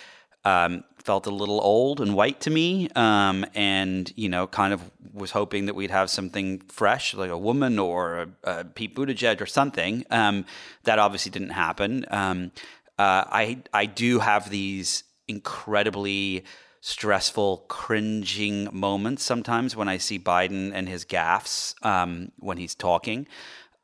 [0.44, 4.90] um, felt a little old and white to me um, and you know kind of
[5.12, 9.40] was hoping that we'd have something fresh like a woman or a, a Pete Buttigieg
[9.40, 10.44] or something um,
[10.84, 12.50] that obviously didn't happen um,
[12.98, 16.44] uh, I I do have these incredibly
[16.86, 23.26] stressful, cringing moments sometimes when I see Biden and his gaffes um, when he's talking.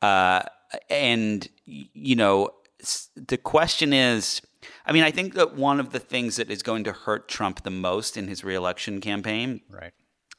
[0.02, 0.42] Uh,
[0.90, 2.50] and, you know,
[3.16, 4.40] the question is
[4.86, 7.62] I mean, I think that one of the things that is going to hurt Trump
[7.62, 9.92] the most in his reelection campaign right.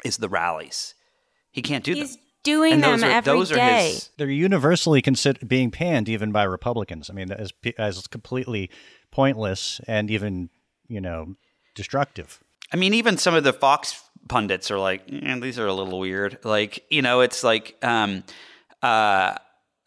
[0.04, 0.94] is the rallies.
[1.52, 2.04] He can't do them.
[2.04, 2.24] He's them.
[2.44, 6.32] doing And them those are- every those are his- They're universally considered being panned even
[6.32, 7.10] by Republicans.
[7.10, 8.70] I mean, as as completely
[9.12, 10.50] pointless and even
[10.88, 11.36] you know
[11.76, 12.40] destructive.
[12.74, 16.00] I mean, even some of the Fox pundits are like, eh, these are a little
[16.00, 16.40] weird.
[16.44, 18.24] Like, you know, it's like, um,
[18.82, 19.36] uh,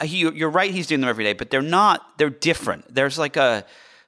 [0.04, 0.70] he, you're right.
[0.70, 2.18] He's doing them every day, but they're not.
[2.18, 2.94] They're different.
[2.94, 3.64] There's like a,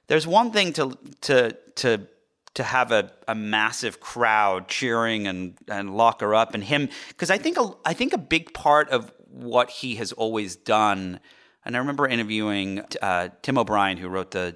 [0.07, 2.07] there's one thing to to to
[2.55, 7.29] to have a, a massive crowd cheering and and lock her up and him because
[7.29, 11.19] I think a, I think a big part of what he has always done.
[11.63, 14.55] And I remember interviewing uh, Tim O'Brien, who wrote the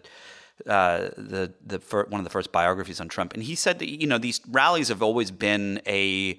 [0.66, 3.90] uh, the the fir- one of the first biographies on Trump, and he said that
[3.90, 6.38] you know these rallies have always been a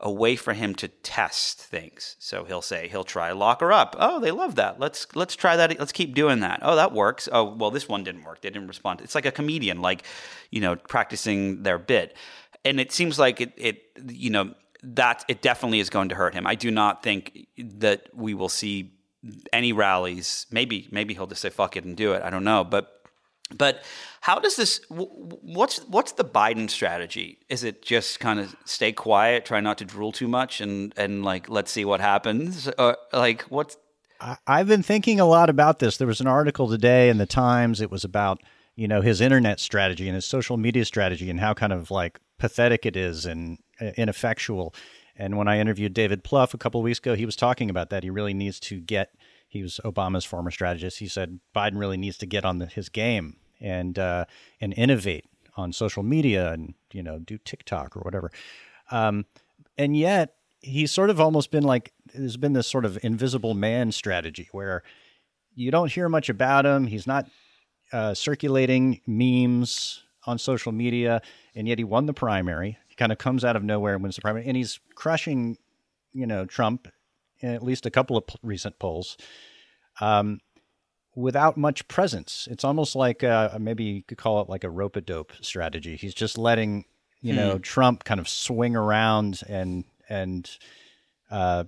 [0.00, 2.16] a way for him to test things.
[2.18, 3.94] So he'll say he'll try lock her up.
[3.98, 4.80] Oh, they love that.
[4.80, 5.78] Let's let's try that.
[5.78, 6.60] Let's keep doing that.
[6.62, 7.28] Oh, that works.
[7.30, 8.40] Oh, well, this one didn't work.
[8.40, 9.00] They didn't respond.
[9.02, 10.04] It's like a comedian, like
[10.50, 12.16] you know, practicing their bit.
[12.64, 16.34] And it seems like it it you know that it definitely is going to hurt
[16.34, 16.46] him.
[16.46, 18.94] I do not think that we will see
[19.52, 20.46] any rallies.
[20.50, 22.22] Maybe maybe he'll just say fuck it and do it.
[22.22, 22.99] I don't know, but
[23.56, 23.84] but
[24.20, 24.80] how does this?
[24.88, 27.38] wh- wh- What's what's the Biden strategy?
[27.48, 31.24] Is it just kind of stay quiet, try not to drool too much, and and
[31.24, 32.68] like let's see what happens?
[32.78, 33.76] Or like what's
[34.46, 35.96] I've been thinking a lot about this.
[35.96, 37.80] There was an article today in the Times.
[37.80, 38.42] It was about
[38.76, 42.20] you know his internet strategy and his social media strategy and how kind of like
[42.38, 44.74] pathetic it is and uh, ineffectual.
[45.16, 47.90] And when I interviewed David Plouffe a couple of weeks ago, he was talking about
[47.90, 48.02] that.
[48.02, 49.14] He really needs to get.
[49.50, 51.00] He was Obama's former strategist.
[51.00, 54.24] He said Biden really needs to get on the, his game and uh,
[54.60, 58.30] and innovate on social media and you know do TikTok or whatever.
[58.92, 59.26] Um,
[59.76, 63.90] and yet he's sort of almost been like there's been this sort of invisible man
[63.90, 64.84] strategy where
[65.56, 66.86] you don't hear much about him.
[66.86, 67.26] He's not
[67.92, 71.22] uh, circulating memes on social media,
[71.56, 72.78] and yet he won the primary.
[72.86, 75.58] He kind of comes out of nowhere and wins the primary, and he's crushing,
[76.12, 76.86] you know, Trump
[77.40, 79.16] in at least a couple of p- recent polls.
[80.00, 80.40] Um,
[81.14, 84.96] without much presence, it's almost like uh, maybe you could call it like a rope
[84.96, 85.96] a dope strategy.
[85.96, 86.84] He's just letting
[87.20, 90.50] you know Trump kind of swing around and and
[91.30, 91.64] uh,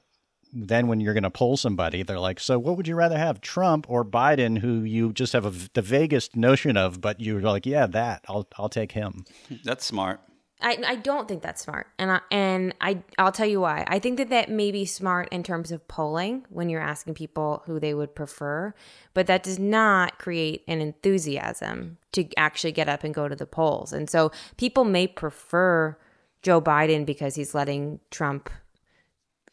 [0.53, 3.41] then when you're going to poll somebody, they're like, "So, what would you rather have,
[3.41, 7.65] Trump or Biden, who you just have a, the vaguest notion of, but you're like,
[7.65, 9.25] yeah, that I'll I'll take him."
[9.65, 10.21] that's smart.
[10.63, 13.85] I, I don't think that's smart, and I, and I I'll tell you why.
[13.89, 17.63] I think that that may be smart in terms of polling when you're asking people
[17.67, 18.75] who they would prefer,
[19.13, 23.47] but that does not create an enthusiasm to actually get up and go to the
[23.47, 23.93] polls.
[23.93, 25.99] And so people may prefer
[26.43, 28.49] Joe Biden because he's letting Trump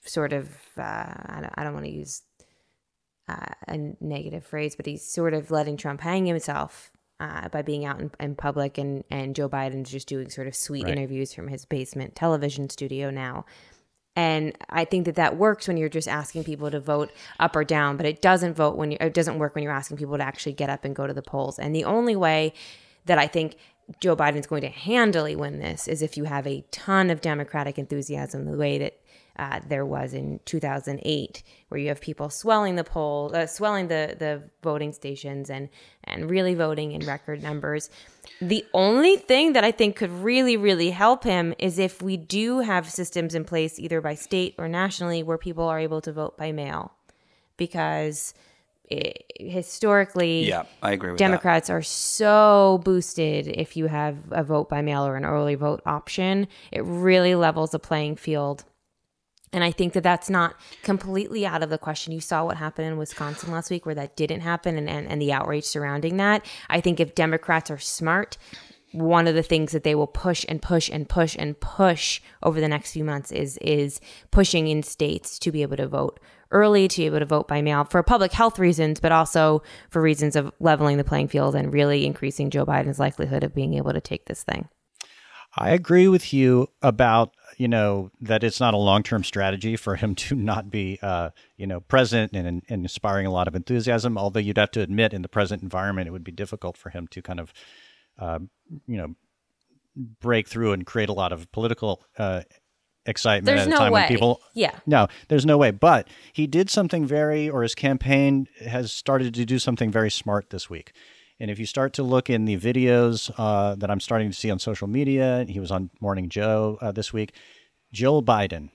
[0.02, 2.22] sort of uh, I don't, I don't want to use
[3.28, 7.86] uh, a negative phrase, but he's sort of letting Trump hang himself uh, by being
[7.86, 10.98] out in, in public, and and Joe Biden's just doing sort of sweet Right.
[10.98, 13.46] interviews from his basement television studio now.
[14.16, 17.64] And I think that that works when you're just asking people to vote up or
[17.64, 20.24] down, but it doesn't vote when you it doesn't work when you're asking people to
[20.24, 21.58] actually get up and go to the polls.
[21.60, 22.54] And the only way
[23.06, 23.56] that I think
[24.02, 27.80] Joe Biden's going to handily win this is if you have a ton of Democratic
[27.80, 29.00] enthusiasm, the way that
[29.40, 34.16] uh, there was in 2008, where you have people swelling the poll, uh, swelling the
[34.20, 35.70] the voting stations, and
[36.04, 37.90] and really voting in record numbers.
[38.42, 42.60] The only thing that I think could really, really help him is if we do
[42.60, 46.38] have systems in place, either by state or nationally, where people are able to vote
[46.38, 46.92] by mail,
[47.56, 48.34] because
[48.92, 51.26] eh, historically, Yeah, I agree with that.
[51.26, 55.82] Democrats are so boosted if you have a vote by mail or an early vote
[55.86, 56.50] option.
[56.74, 58.66] It really levels the playing field.
[59.52, 62.14] And I think that that's not completely out of the question.
[62.14, 65.22] You saw what happened in Wisconsin last week where that didn't happen and, and, and
[65.22, 66.46] the outrage surrounding that.
[66.70, 68.38] I think if Democrats are smart,
[68.92, 72.60] one of the things that they will push and push and push and push over
[72.60, 74.00] the next few months is is
[74.32, 76.20] pushing in states to be able to vote
[76.52, 80.02] early, to be able to vote by mail for public health reasons, but also for
[80.02, 83.94] reasons of leveling the playing field and really increasing Joe Biden's likelihood of being able
[83.94, 84.68] to take this thing.
[85.56, 90.16] I agree with you about you know that it's not a long-term strategy for him
[90.16, 94.18] to not be uh, you know present and, and, inspiring a lot of enthusiasm.
[94.18, 97.08] Although you'd have to admit, in the present environment, it would be difficult for him
[97.10, 97.54] to kind of
[98.18, 98.40] uh,
[98.88, 99.14] you know
[100.22, 102.42] break through and create a lot of political uh,
[103.06, 104.02] excitement there's at a no time way.
[104.02, 108.48] when people yeah no there's no way but he did something very or his campaign
[108.66, 110.92] has started to do something very smart this week
[111.40, 114.50] and if you start to look in the videos uh, that i'm starting to see
[114.52, 117.34] on social media he was on morning joe uh, this week
[117.92, 118.70] jill biden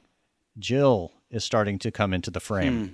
[0.58, 2.92] jill is starting to come into the frame Hmm.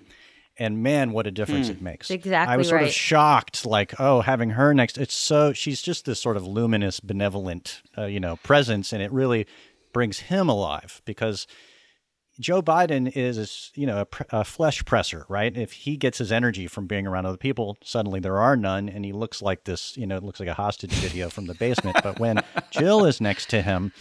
[0.58, 2.88] and man what a difference it makes exactly i was sort right.
[2.88, 7.00] of shocked like oh having her next it's so she's just this sort of luminous
[7.00, 9.46] benevolent uh, you know presence and it really
[9.92, 11.46] brings him alive because
[12.40, 15.54] Joe Biden is, you know, a, a flesh presser, right?
[15.56, 19.04] If he gets his energy from being around other people, suddenly there are none, and
[19.04, 21.98] he looks like this, you know, it looks like a hostage video from the basement.
[22.02, 23.92] But when Jill is next to him,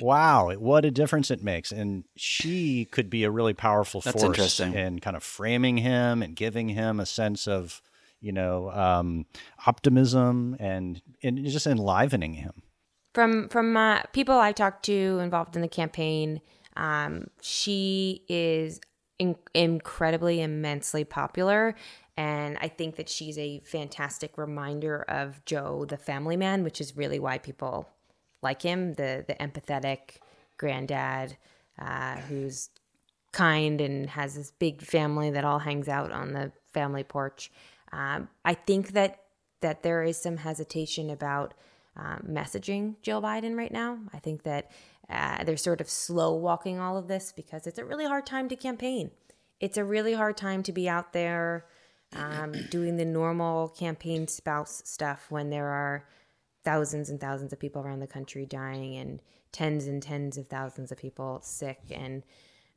[0.00, 1.70] wow, what a difference it makes!
[1.70, 4.74] And she could be a really powerful That's force interesting.
[4.74, 7.80] in kind of framing him and giving him a sense of,
[8.20, 9.26] you know, um,
[9.66, 12.62] optimism and and just enlivening him.
[13.14, 16.40] from from uh, people I talked to involved in the campaign,
[16.76, 18.80] um, she is
[19.18, 21.74] in- incredibly, immensely popular,
[22.16, 26.96] and I think that she's a fantastic reminder of Joe, the family man, which is
[26.96, 27.88] really why people
[28.42, 30.18] like him the the empathetic
[30.56, 31.36] granddad
[31.78, 32.70] uh, who's
[33.32, 37.50] kind and has this big family that all hangs out on the family porch.
[37.92, 39.20] Um, I think that
[39.60, 41.54] that there is some hesitation about
[41.98, 43.98] um, messaging Jill Biden right now.
[44.12, 44.70] I think that
[45.10, 48.48] uh, they're sort of slow walking all of this because it's a really hard time
[48.48, 49.10] to campaign.
[49.60, 51.66] It's a really hard time to be out there
[52.14, 56.06] um, doing the normal campaign spouse stuff when there are
[56.64, 59.20] thousands and thousands of people around the country dying and
[59.52, 62.22] tens and tens of thousands of people sick and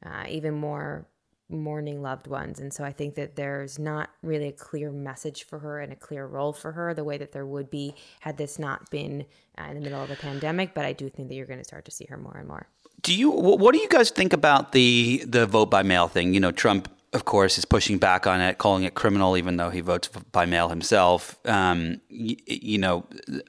[0.06, 1.06] uh, even more
[1.52, 2.60] mourning loved ones.
[2.60, 5.96] And so I think that there's not really a clear message for her and a
[5.96, 9.26] clear role for her the way that there would be had this not been
[9.58, 10.74] uh, in the middle of a pandemic.
[10.74, 12.68] But I do think that you're going to start to see her more and more.
[13.02, 13.32] Do you?
[13.32, 16.36] What do you guys think about the the vote by mail thing?
[16.36, 19.72] You know, Trump, of course, is pushing back on it, calling it criminal, even though
[19.72, 21.40] he votes by mail himself.
[21.46, 23.08] Um, you, you know,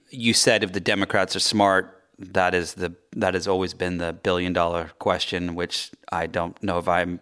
[0.08, 4.12] you said if the Democrats are smart, that is the that has always been the
[4.12, 7.20] billion dollar question, which I don't know if I'm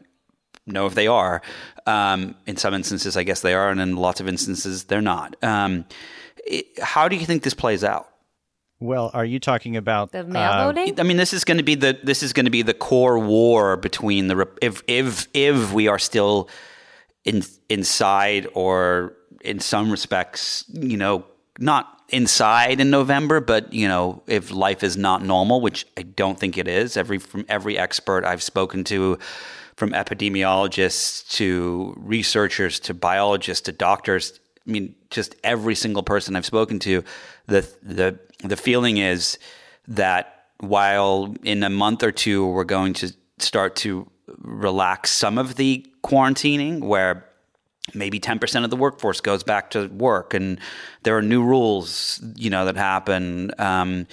[0.73, 1.43] know if they are.
[1.87, 5.37] Um, in some instances, I guess they are, and in lots of instances, they're not.
[5.43, 5.85] Um,
[6.47, 8.09] it, how do you think this plays out?
[8.81, 10.99] Well, are you talking about The mail uh, voting?
[10.99, 13.19] I mean, this is going to be the this is going to be the core
[13.19, 16.49] war between the if if if we are still
[17.25, 21.25] in inside or in some respects, you know,
[21.59, 26.39] not inside in November, but you know, if life is not normal, which I don't
[26.39, 26.97] think it is.
[26.97, 29.19] Every from every expert I've spoken to,
[29.81, 34.39] from epidemiologists to researchers to biologists to doctors,
[34.69, 37.03] I mean, just every single person I've spoken to,
[37.47, 39.39] the the the feeling is
[39.89, 44.07] that while in a month or two we're going to start to
[44.43, 47.27] relax some of the quarantining, where
[47.95, 50.61] maybe 10% of the workforce goes back to work and
[51.05, 54.07] there are new rules you know that happen um,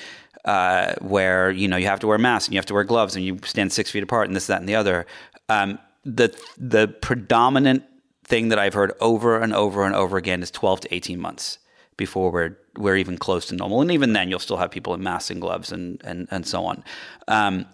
[0.45, 3.15] uh, where you know you have to wear masks and you have to wear gloves
[3.15, 5.05] and you stand six feet apart and this that and the other
[5.49, 7.83] um, the the predominant
[8.23, 11.59] thing that I've heard over and over and over again is 12 to 18 months
[11.95, 15.01] before we're we're even close to normal and even then you'll still have people in
[15.01, 16.83] masks and gloves and and, and so on
[17.27, 17.65] um,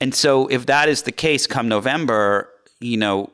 [0.00, 2.48] and so if that is the case come November
[2.80, 3.30] you know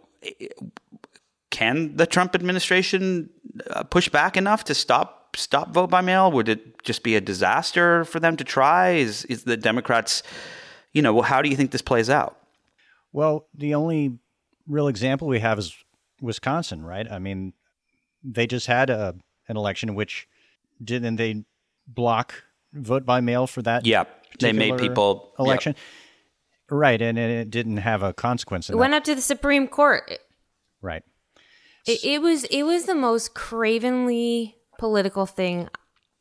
[1.50, 3.30] can the Trump administration
[3.70, 6.30] uh, push back enough to stop stop vote by mail?
[6.32, 8.90] Would it just be a disaster for them to try?
[8.90, 10.22] Is is the Democrats,
[10.92, 12.36] you know, well, how do you think this plays out?
[13.16, 14.18] Well, the only
[14.68, 15.74] real example we have is
[16.20, 17.10] Wisconsin, right?
[17.10, 17.54] I mean,
[18.22, 19.14] they just had a
[19.48, 20.28] an election which
[20.84, 21.46] didn't they
[21.86, 22.34] block
[22.74, 23.86] vote by mail for that?
[23.86, 24.04] Yeah,
[24.38, 25.46] they made people yeah.
[25.46, 25.76] election,
[26.68, 27.00] right?
[27.00, 28.68] And, and it didn't have a consequence.
[28.68, 30.18] It in went up to the Supreme Court.
[30.82, 31.02] right.
[31.86, 35.70] It, it was it was the most cravenly political thing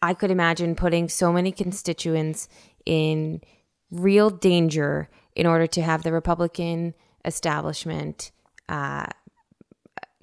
[0.01, 2.47] I could imagine putting so many constituents
[2.85, 3.41] in
[3.91, 6.93] real danger in order to have the Republican
[7.25, 8.31] establishment
[8.69, 9.05] uh,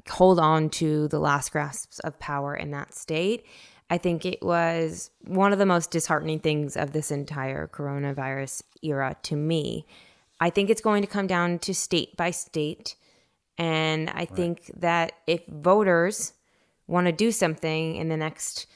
[0.09, 3.45] hold on to the last grasps of power in that state.
[3.91, 9.17] I think it was one of the most disheartening things of this entire coronavirus era
[9.25, 9.87] to me.
[10.41, 12.97] I think it's going to come down to state by state.
[13.59, 16.33] And I think that if voters
[16.87, 18.67] want to do something in the next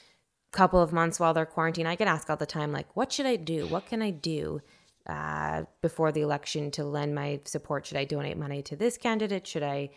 [0.51, 3.25] couple of months while they're quarantined, I get asked all the time, like, what should
[3.25, 3.67] I do?
[3.67, 4.61] What can I do
[5.07, 7.85] uh, before the election to lend my support?
[7.85, 9.47] Should I donate money to this candidate?
[9.47, 9.89] Should I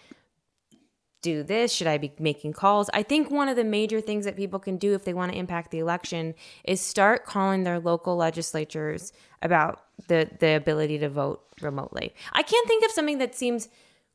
[1.22, 1.72] do this?
[1.72, 2.88] Should I be making calls?
[2.94, 5.38] I think one of the major things that people can do if they want to
[5.38, 6.34] impact the election
[6.64, 12.14] is start calling their local legislatures about the the ability to vote remotely.
[12.32, 13.68] I can't think of something that seems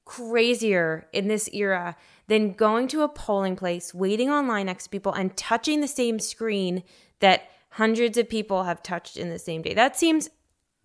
[0.05, 1.95] crazier in this era
[2.27, 6.19] than going to a polling place, waiting online next to people and touching the same
[6.19, 6.83] screen
[7.19, 9.73] that hundreds of people have touched in the same day.
[9.73, 10.29] That seems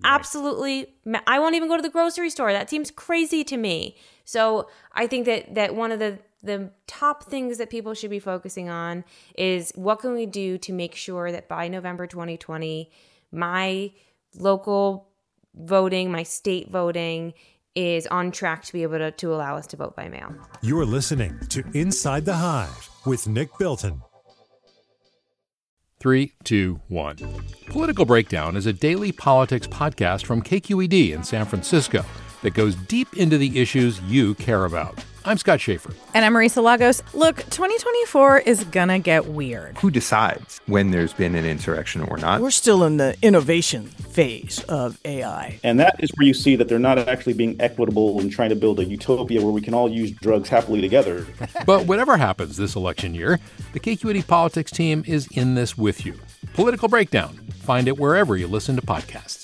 [0.05, 0.95] absolutely
[1.27, 2.53] I won't even go to the grocery store.
[2.53, 3.97] That seems crazy to me.
[4.25, 8.19] So, I think that that one of the the top things that people should be
[8.19, 9.05] focusing on
[9.37, 12.91] is what can we do to make sure that by November 2020
[13.33, 13.93] my
[14.37, 15.09] local
[15.55, 17.35] voting, my state voting
[17.75, 20.35] is on track to be able to, to allow us to vote by mail.
[20.63, 24.03] You're listening to Inside the Hive with Nick Bilton.
[26.01, 27.17] Three, two, one.
[27.67, 32.03] Political Breakdown is a daily politics podcast from KQED in San Francisco
[32.43, 35.03] that goes deep into the issues you care about.
[35.23, 35.93] I'm Scott Schaefer.
[36.15, 37.03] And I'm Marisa Lagos.
[37.13, 39.77] Look, 2024 is gonna get weird.
[39.79, 42.41] Who decides when there's been an insurrection or not?
[42.41, 45.61] We're still in the innovation phase of AI.
[45.63, 48.57] And that is where you see that they're not actually being equitable and trying to
[48.57, 51.27] build a utopia where we can all use drugs happily together.
[51.67, 53.39] but whatever happens this election year,
[53.75, 56.15] the KQED politics team is in this with you.
[56.55, 57.37] Political Breakdown.
[57.61, 59.40] Find it wherever you listen to podcasts.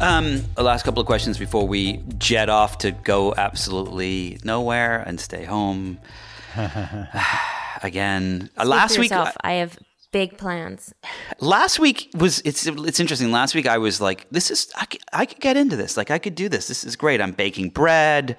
[0.00, 5.18] Um, the last couple of questions before we jet off to go absolutely nowhere and
[5.18, 5.98] stay home.
[7.82, 9.12] Again, Speak last week.
[9.12, 9.78] I have
[10.12, 10.94] big plans.
[11.40, 13.32] last week was it's it's interesting.
[13.32, 15.96] Last week I was like, this is I could, I could get into this.
[15.96, 16.68] Like I could do this.
[16.68, 17.20] This is great.
[17.20, 18.36] I'm baking bread.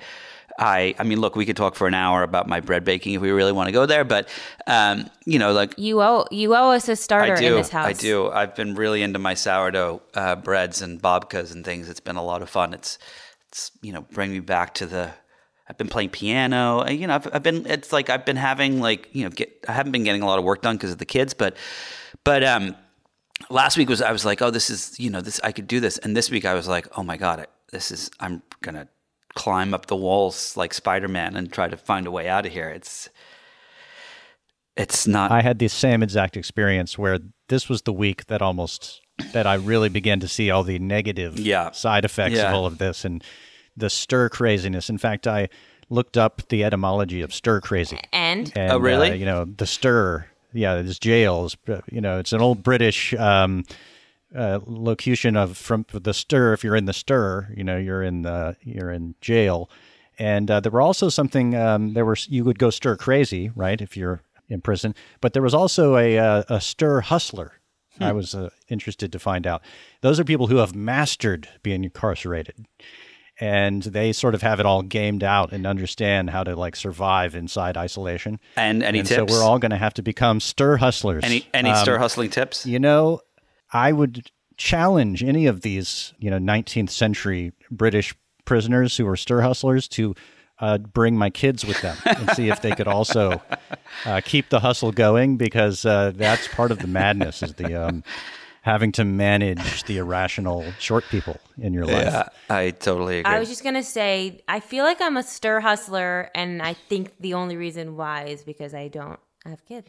[0.57, 3.21] I I mean, look, we could talk for an hour about my bread baking if
[3.21, 4.27] we really want to go there, but
[4.65, 7.85] um, you know, like You owe you owe us a starter do, in this house.
[7.85, 8.29] I do.
[8.29, 11.89] I've been really into my sourdough uh, breads and babkas and things.
[11.89, 12.73] It's been a lot of fun.
[12.73, 12.97] It's
[13.49, 15.11] it's you know bring me back to the.
[15.69, 16.87] I've been playing piano.
[16.89, 17.65] You know, I've, I've been.
[17.65, 19.65] It's like I've been having like you know get.
[19.67, 21.55] I haven't been getting a lot of work done because of the kids, but
[22.23, 22.75] but um,
[23.49, 25.79] last week was I was like, oh, this is you know this I could do
[25.79, 28.87] this, and this week I was like, oh my god, this is I'm gonna
[29.37, 32.51] climb up the walls like Spider Man and try to find a way out of
[32.51, 32.69] here.
[32.69, 33.09] It's
[34.75, 35.31] it's not.
[35.31, 37.19] I had the same exact experience where
[37.49, 39.01] this was the week that almost
[39.33, 41.71] that I really began to see all the negative Yeah.
[41.71, 42.49] side effects Yeah.
[42.49, 43.23] of all of this and
[43.75, 44.89] the stir craziness.
[44.89, 45.49] In fact, I
[45.89, 47.99] looked up the etymology of stir crazy.
[48.13, 49.11] And And, Oh, really?
[49.11, 50.27] uh, you know, the stir.
[50.53, 51.57] Yeah, it's jails.
[51.91, 53.63] You know, it's an old British um,
[54.35, 56.53] uh, locution of from the stir.
[56.53, 59.69] If you're in the stir, you know, you're in the you're in jail.
[60.19, 61.55] And uh, there were also something.
[61.55, 63.79] Um, there were you would go stir crazy, right?
[63.79, 67.53] If you're in prison, but there was also a uh, a stir hustler.
[67.99, 69.63] I was uh, interested to find out.
[70.01, 72.67] Those are people who have mastered being incarcerated
[73.39, 77.35] and they sort of have it all gamed out and understand how to like survive
[77.35, 78.39] inside isolation.
[78.55, 79.31] And any and tips?
[79.31, 81.23] So we're all going to have to become stir hustlers.
[81.23, 82.65] any any Um, stir hustling tips?
[82.65, 83.21] You know,
[83.73, 88.15] I would challenge any of these, you know, 19th century British
[88.45, 90.15] prisoners who were stir hustlers to
[90.59, 93.41] uh, bring my kids with them and see if they could also
[94.05, 98.03] uh, keep the hustle going because uh, that's part of the madness is the um,
[98.63, 102.11] having to manage the irrational short people in your life.
[102.11, 103.33] Yeah, I totally agree.
[103.33, 107.13] I was just gonna say, I feel like I'm a stir hustler, and I think
[107.19, 109.87] the only reason why is because I don't have kids.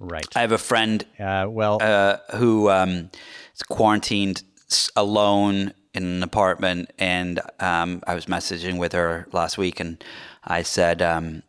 [0.00, 0.26] Right.
[0.34, 3.10] I have a friend Uh, well, uh, who um,
[3.54, 4.42] is quarantined
[4.96, 10.02] alone in an apartment, and um, I was messaging with her last week, and
[10.42, 11.42] I said, um,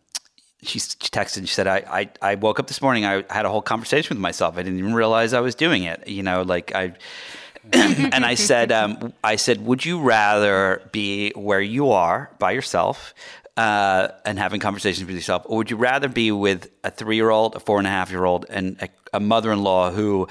[0.64, 3.46] she, she texted and she said, I, I, I woke up this morning, I had
[3.46, 4.58] a whole conversation with myself.
[4.58, 6.08] I didn't even realize I was doing it.
[6.08, 6.94] You know, like I,
[7.74, 13.14] and I said, um, I said, would you rather be where you are by yourself
[13.62, 17.60] uh, and having conversations with yourself, or would you rather be with a three-year-old, a
[17.60, 20.28] four and a half-year-old, and a, a mother-in-law who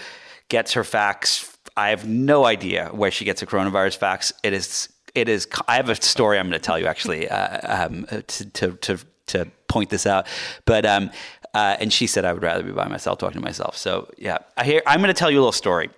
[0.49, 1.57] gets her facts?
[1.77, 4.33] I have no idea where she gets her coronavirus facts.
[4.43, 5.47] It is, it is.
[5.69, 8.99] I have a story I'm going to tell you actually uh, um, to, to to
[9.27, 10.27] to point this out,
[10.65, 10.85] but.
[10.85, 11.11] Um,
[11.53, 13.77] uh, and she said I would rather be by myself talking to myself.
[13.77, 14.83] So yeah, I hear.
[14.87, 15.91] I'm going to tell you a little story.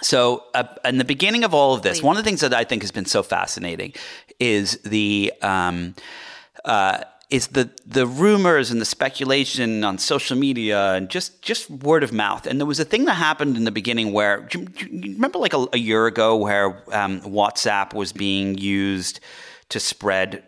[0.00, 2.62] So, uh, in the beginning of all of this, one of the things that I
[2.62, 3.94] think has been so fascinating
[4.38, 5.96] is the um,
[6.64, 12.02] uh, is the the rumors and the speculation on social media and just just word
[12.02, 12.46] of mouth.
[12.46, 15.14] And there was a thing that happened in the beginning where do you, do you
[15.14, 19.20] remember like a, a, year ago where um, WhatsApp was being used
[19.68, 20.42] to spread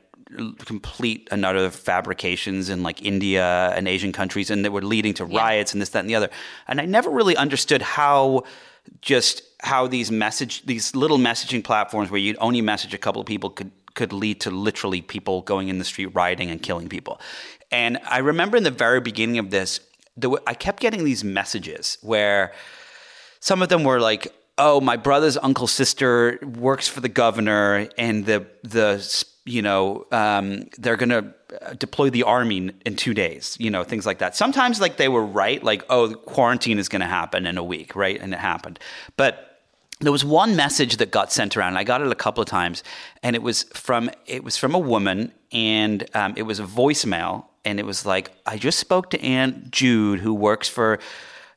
[0.65, 5.25] complete and utter fabrications in like India and Asian countries, and they were leading to
[5.25, 6.31] riots and this, that, and the other.
[6.67, 8.45] And I never really understood how
[9.01, 13.27] just how these message these little messaging platforms where you'd only message a couple of
[13.27, 17.20] people could could lead to literally people going in the street rioting and killing people.
[17.70, 19.80] And I remember in the very beginning of this,
[20.47, 22.53] I kept getting these messages where
[23.40, 24.28] some of them were like,
[24.59, 30.68] "Oh, my brother's uncle sister works for the governor, and the the you know um,
[30.78, 31.34] they're gonna
[31.78, 34.36] deploy the army in two days." You know, things like that.
[34.36, 37.97] Sometimes like they were right, like, "Oh, quarantine is going to happen in a week,"
[37.97, 38.20] right?
[38.20, 38.78] And it happened,
[39.16, 39.52] but
[40.03, 41.77] there was one message that got sent around.
[41.77, 42.83] I got it a couple of times,
[43.23, 47.45] and it was from it was from a woman, and um, it was a voicemail,
[47.65, 50.99] and it was like, "I just spoke to Aunt Jude, who works for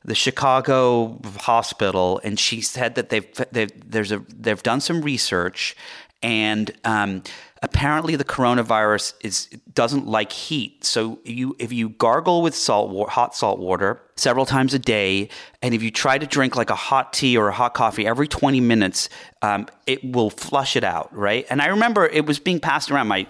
[0.04, 5.76] the Chicago hospital, and she said that they've, they've there's a they've done some research,
[6.22, 7.22] and um,
[7.66, 10.84] apparently the coronavirus is doesn't like heat.
[10.84, 15.28] So you if you gargle with salt hot salt water several times a day,
[15.62, 18.28] and if you try to drink like a hot tea or a hot coffee every
[18.28, 19.08] 20 minutes,
[19.42, 21.44] um, it will flush it out, right?
[21.50, 23.08] And I remember it was being passed around.
[23.08, 23.26] My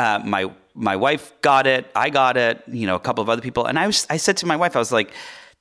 [0.00, 3.42] uh, my my wife got it, I got it, you know, a couple of other
[3.42, 5.12] people, and I was I said to my wife, I was like.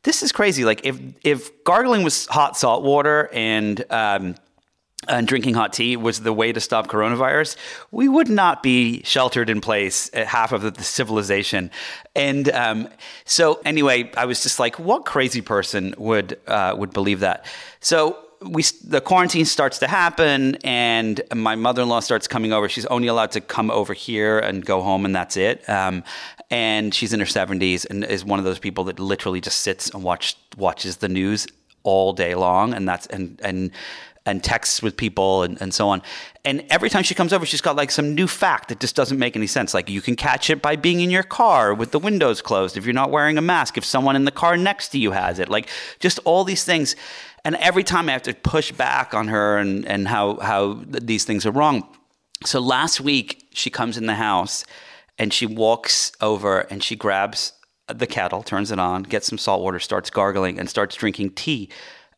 [0.04, 0.66] This is crazy.
[0.66, 4.36] Like if if gargling was hot salt water and um,
[5.08, 7.56] and drinking hot tea was the way to stop coronavirus,
[7.92, 11.72] we would not be sheltered in place half of the, civilization.
[12.16, 12.90] And um,
[13.26, 17.46] so, anyway, I was just like, what crazy person would uh, would believe that?
[17.80, 22.70] So we the quarantine starts to happen, and my mother in law starts coming over.
[22.70, 25.68] She's only allowed to come over here and go home, and that's it.
[25.70, 26.04] Um,
[26.52, 29.90] and she's in her seventies and is one of those people that literally just sits
[29.90, 31.48] and watch watches the news
[31.84, 33.72] all day long, and that's and and
[34.26, 36.02] and texts with people and, and so on.
[36.44, 39.20] And every time she comes over, she's got like some new fact that just doesn't
[39.20, 39.74] make any sense.
[39.74, 42.86] Like you can catch it by being in your car with the windows closed if
[42.86, 45.50] you're not wearing a mask, if someone in the car next to you has it.
[45.50, 45.70] Like
[46.00, 46.96] just all these things.
[47.44, 51.24] And every time I have to push back on her and, and how, how these
[51.26, 51.88] things are wrong.
[52.44, 54.66] So last week, she comes in the house
[55.18, 57.54] and she walks over and she grabs
[57.88, 61.70] the kettle, turns it on, gets some salt water, starts gargling, and starts drinking tea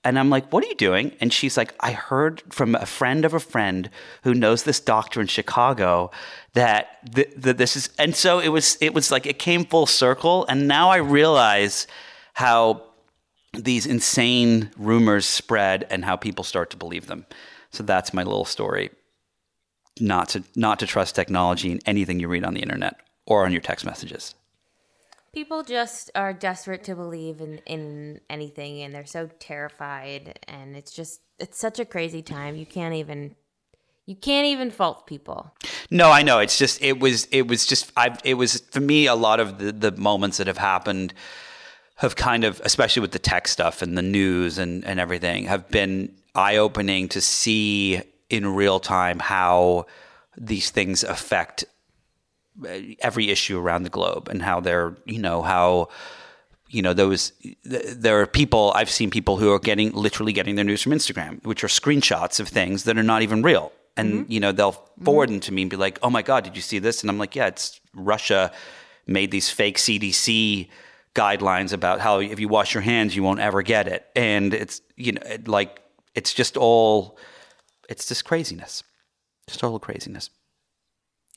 [0.07, 1.11] and I'm like, what are you doing?
[1.19, 3.89] And she's like, I heard from a friend of a friend
[4.23, 6.11] who knows this doctor in Chicago
[6.53, 9.85] that th- th- this is, and so it was, it was like, it came full
[9.85, 10.45] circle.
[10.47, 11.87] And now I realize
[12.35, 12.83] how
[13.53, 17.25] these insane rumors spread and how people start to believe them.
[17.71, 18.91] So that's my little story.
[19.99, 22.95] Not to, not to trust technology in anything you read on the internet
[23.25, 24.35] or on your text messages.
[25.37, 30.91] People just are desperate to believe in, in anything and they're so terrified and it's
[30.91, 32.55] just it's such a crazy time.
[32.55, 33.35] You can't even
[34.07, 35.53] you can't even fault people.
[35.91, 36.39] No, I know.
[36.39, 39.59] It's just it was it was just I it was for me a lot of
[39.59, 41.13] the the moments that have happened
[41.97, 45.69] have kind of especially with the tech stuff and the news and and everything have
[45.69, 49.85] been eye opening to see in real time how
[50.35, 51.63] these things affect
[52.99, 55.89] every issue around the globe and how they're you know how
[56.69, 57.31] you know those
[57.63, 61.43] there are people I've seen people who are getting literally getting their news from Instagram,
[61.45, 63.71] which are screenshots of things that are not even real.
[63.95, 64.31] And mm-hmm.
[64.31, 65.35] you know they'll forward mm-hmm.
[65.35, 67.17] them to me and be like, "Oh my god, did you see this?" And I'm
[67.17, 68.51] like, "Yeah, it's Russia
[69.05, 70.67] made these fake CDC
[71.15, 74.81] guidelines about how if you wash your hands, you won't ever get it." And it's
[74.95, 75.81] you know like
[76.15, 77.17] it's just all
[77.89, 78.83] it's just craziness,
[79.47, 80.29] just total craziness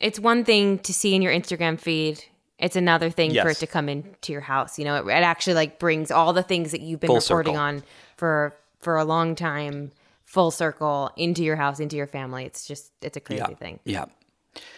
[0.00, 2.24] it's one thing to see in your Instagram feed.
[2.58, 3.44] It's another thing yes.
[3.44, 4.78] for it to come into your house.
[4.78, 7.54] You know, it, it, actually like brings all the things that you've been full reporting
[7.54, 7.62] circle.
[7.62, 7.82] on
[8.16, 9.92] for for a long time
[10.24, 12.44] full circle into your house, into your family.
[12.44, 13.54] It's just it's a crazy yeah.
[13.56, 13.80] thing.
[13.84, 14.04] Yeah.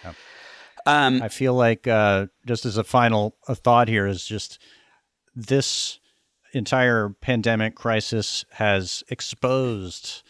[0.04, 0.12] yeah.
[0.84, 4.58] Um, I feel like uh, just as a final a thought here is just
[5.34, 6.00] this
[6.52, 10.22] entire pandemic crisis has exposed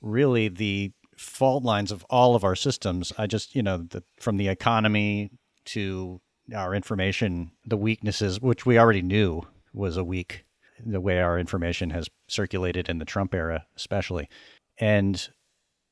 [0.00, 3.12] really the fault lines of all of our systems.
[3.16, 5.30] I just, you know, the, from the economy
[5.66, 6.20] to
[6.54, 9.42] our information, the weaknesses, which we already knew
[9.72, 10.44] was a weak,
[10.84, 14.28] the way our information has circulated in the Trump era, especially.
[14.78, 15.28] And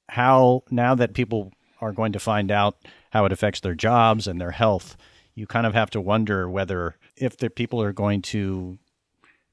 [0.08, 2.76] how now that people are going to find out
[3.10, 4.96] how it affects their jobs and their health,
[5.34, 8.78] you kind of have to wonder whether if the people are going to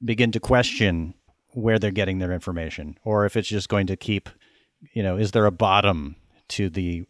[0.04, 1.14] begin to question
[1.52, 4.28] where they're getting their information or if it's just going to keep
[4.92, 6.16] you know, is there a bottom
[6.48, 7.04] to the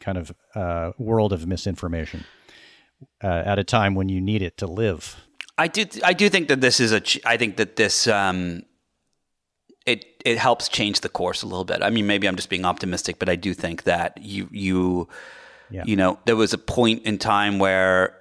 [0.00, 2.24] kind of uh, world of misinformation?
[3.22, 5.16] uh, at a time when you need it to live.
[5.56, 5.86] I do.
[6.04, 7.00] I do think that this is a.
[7.00, 8.06] ch- I think that this.
[8.08, 8.62] Um,
[9.86, 11.82] it it helps change the course a little bit.
[11.82, 15.08] I mean, maybe I'm just being optimistic, but I do think that you you
[15.70, 15.84] Yeah.
[15.86, 18.14] you know there was a point in time where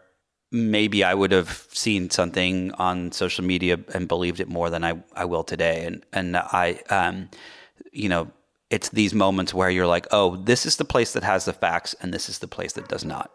[0.52, 5.04] maybe I would have seen something on social media and believed it more than I
[5.16, 7.30] I will today, and and I um
[7.92, 8.32] you know
[8.70, 11.96] it's these moments where you're like, oh, this is the place that has the facts,
[12.02, 13.32] and this is the place that does not,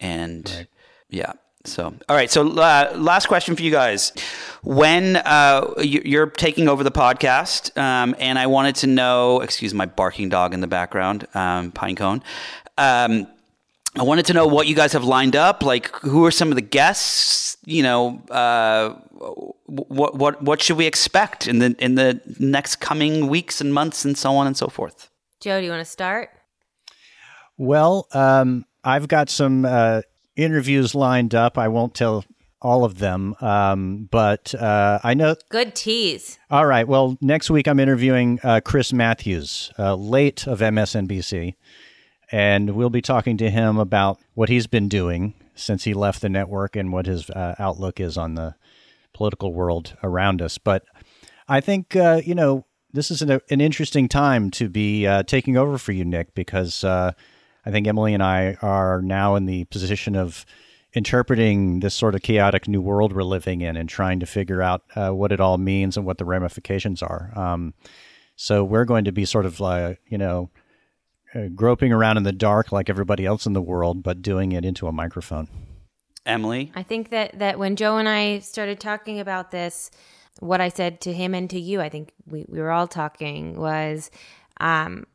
[0.00, 0.66] and
[1.10, 1.32] yeah.
[1.64, 2.30] So, all right.
[2.30, 4.12] So, uh, last question for you guys:
[4.62, 9.74] When uh, you- you're taking over the podcast, um, and I wanted to know, excuse
[9.74, 12.22] my barking dog in the background, um, Pinecone.
[12.78, 13.26] Um,
[13.98, 15.62] I wanted to know what you guys have lined up.
[15.62, 17.56] Like, who are some of the guests?
[17.64, 18.90] You know, uh,
[19.66, 24.04] what what what should we expect in the in the next coming weeks and months,
[24.04, 25.10] and so on and so forth.
[25.40, 26.30] Joe, do you want to start?
[27.56, 30.02] Well, um, I've got some uh,
[30.36, 31.58] interviews lined up.
[31.58, 32.24] I won't tell
[32.60, 35.36] all of them, um, but uh, I know.
[35.48, 36.38] Good tease.
[36.50, 36.86] All right.
[36.86, 41.54] Well, next week I'm interviewing uh, Chris Matthews, uh, late of MSNBC,
[42.30, 46.28] and we'll be talking to him about what he's been doing since he left the
[46.28, 48.54] network and what his uh, outlook is on the
[49.12, 50.58] political world around us.
[50.58, 50.84] But
[51.48, 55.56] I think uh, you know this is an, an interesting time to be uh, taking
[55.56, 57.12] over for you, Nick, because uh,
[57.66, 60.46] I think Emily and I are now in the position of
[60.94, 64.82] interpreting this sort of chaotic new world we're living in and trying to figure out
[64.96, 67.30] uh, what it all means and what the ramifications are.
[67.36, 67.74] Um,
[68.36, 70.50] so we're going to be sort of like you know
[71.34, 74.64] uh, groping around in the dark like everybody else in the world, but doing it
[74.64, 75.48] into a microphone.
[76.26, 79.90] Emily, I think that that when Joe and I started talking about this,
[80.40, 83.58] what I said to him and to you, I think we, we were all talking
[83.58, 84.10] was
[84.60, 85.06] um,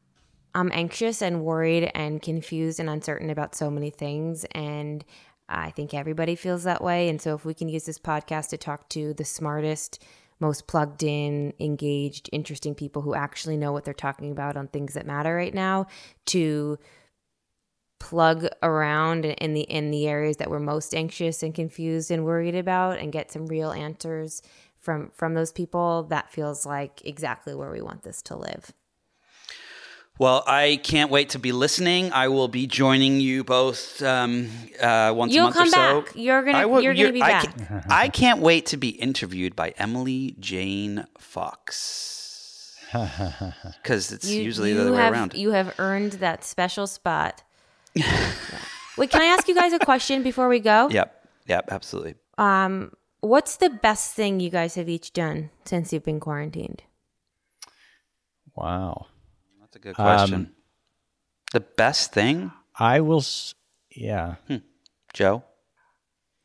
[0.55, 4.45] I'm anxious and worried and confused and uncertain about so many things.
[4.51, 5.03] And
[5.49, 7.09] I think everybody feels that way.
[7.09, 10.03] And so if we can use this podcast to talk to the smartest,
[10.43, 14.93] most plugged in, engaged, interesting people who actually know what they're talking about on things
[14.93, 15.87] that matter right now
[16.25, 16.77] to
[17.99, 22.53] plug around in the in the areas that we're most anxious and confused and worried
[22.53, 24.41] about and get some real answers
[24.77, 28.73] from from those people that feels like exactly where we want this to live
[30.19, 32.11] Well, I can't wait to be listening.
[32.13, 34.49] I will be joining you both um,
[34.79, 36.01] uh, once You'll a month come or so.
[36.03, 36.11] back.
[36.15, 37.57] You're gonna- I will- you're gonna be I back.
[37.67, 42.77] Can't, I can't wait to be interviewed by Emily Jane Fox
[43.81, 45.33] because it's you, usually you the other way around.
[45.33, 47.41] you have earned that special spot
[47.95, 48.31] Yeah.
[48.99, 52.13] wait can i ask you guys a question before we go Yep, yep, absolutely.
[52.37, 52.91] um
[53.21, 56.83] what's the best thing you guys have each done since you've been quarantined
[58.55, 59.07] Wow.
[59.83, 60.33] Good question.
[60.33, 60.49] Um,
[61.51, 63.19] the best thing, I will.
[63.19, 63.53] s-
[63.91, 64.35] Yeah.
[65.13, 65.43] Joe.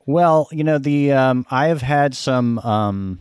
[0.06, 2.58] Well, you know the um, I have had some.
[2.58, 3.20] Um,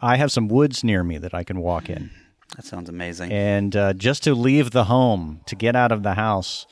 [0.00, 2.10] I have some woods near me that I can walk in,
[2.56, 3.32] That sounds amazing.
[3.32, 6.66] and uh, just to leave the home, to get out of the house,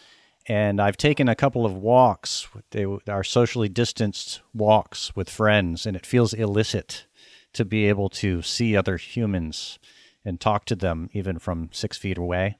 [0.46, 2.48] and I've taken a couple of walks.
[2.72, 7.06] They are socially distanced walks with friends, and it feels illicit
[7.54, 9.78] to be able to see other humans
[10.24, 12.58] and talk to them even from six feet away.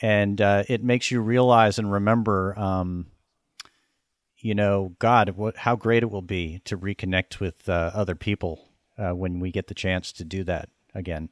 [0.00, 3.06] And uh, it makes you realize and remember, um,
[4.38, 8.64] you know, God, what, how great it will be to reconnect with uh, other people
[8.96, 11.30] uh, when we get the chance to do that again.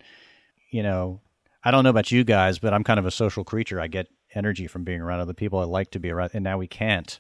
[0.71, 1.21] You know,
[1.65, 3.81] I don't know about you guys, but I'm kind of a social creature.
[3.81, 5.59] I get energy from being around other people.
[5.59, 7.19] I like to be around, and now we can't.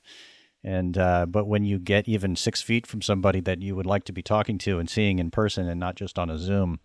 [0.64, 4.04] And uh, but when you get even six feet from somebody that you would like
[4.04, 6.80] to be talking to and seeing in person, and not just on a Zoom,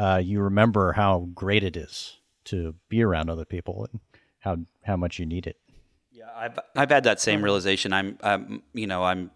[0.00, 4.00] uh, you remember how great it is to be around other people and
[4.38, 5.58] how how much you need it.
[6.10, 7.92] Yeah, I've I've had that same realization.
[7.92, 9.30] I'm, um, you know, I'm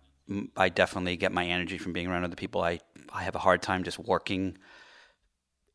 [0.56, 2.62] I definitely get my energy from being around other people.
[2.62, 2.80] I
[3.12, 4.56] I have a hard time just working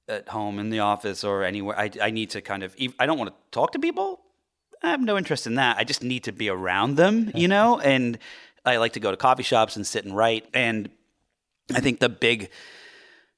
[0.07, 1.77] at home in the office or anywhere.
[1.77, 4.21] I I need to kind of I don't want to talk to people.
[4.81, 5.77] I have no interest in that.
[5.77, 7.79] I just need to be around them, you know.
[7.79, 8.17] And
[8.65, 10.47] I like to go to coffee shops and sit and write.
[10.51, 10.89] And
[11.75, 12.49] I think the big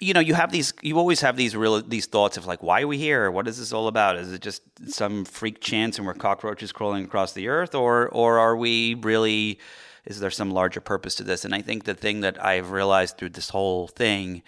[0.01, 0.73] you know, you have these.
[0.81, 3.29] You always have these real these thoughts of like, why are we here?
[3.29, 4.17] What is this all about?
[4.17, 8.39] Is it just some freak chance and we're cockroaches crawling across the earth, or or
[8.39, 9.59] are we really?
[10.03, 11.45] Is there some larger purpose to this?
[11.45, 14.41] And I think the thing that I've realized through this whole thing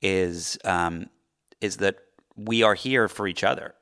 [0.00, 1.10] is um,
[1.60, 1.96] is that
[2.36, 3.74] we are here for each other.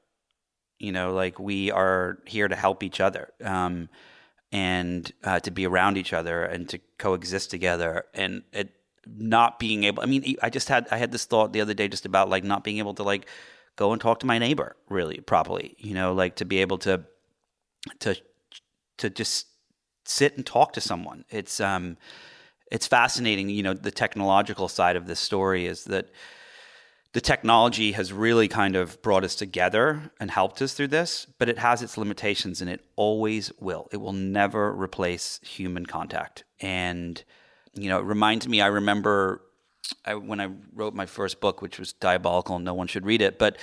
[0.79, 3.29] You know, like we are here to help each other.
[3.45, 3.91] Um,
[4.53, 9.85] and uh, to be around each other and to coexist together and it not being
[9.85, 12.29] able i mean i just had i had this thought the other day just about
[12.29, 13.27] like not being able to like
[13.77, 17.03] go and talk to my neighbor really properly you know like to be able to
[17.99, 18.15] to
[18.99, 19.47] to just
[20.05, 21.25] sit and talk to someone.
[21.31, 21.97] It's um,
[22.71, 23.49] it's fascinating.
[23.49, 26.11] You know, the technological side of this story is that
[27.13, 31.49] the technology has really kind of brought us together and helped us through this, but
[31.49, 33.89] it has its limitations and it always will.
[33.91, 36.45] It will never replace human contact.
[36.61, 37.25] And,
[37.75, 39.43] you know, it reminds me, I remember
[40.05, 43.23] I, when I wrote my first book, which was diabolical and no one should read
[43.23, 43.57] it, but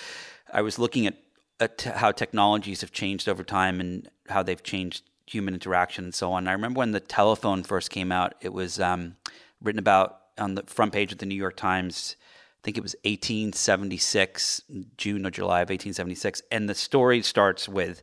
[0.52, 1.16] I was looking at,
[1.60, 6.32] at how technologies have changed over time and how they've changed human interaction and so
[6.32, 6.48] on.
[6.48, 9.18] I remember when the telephone first came out, it was um,
[9.62, 12.16] written about on the front page of the New York Times
[12.58, 14.64] I think it was 1876,
[14.98, 16.42] June or July of 1876.
[16.52, 18.02] And the story starts with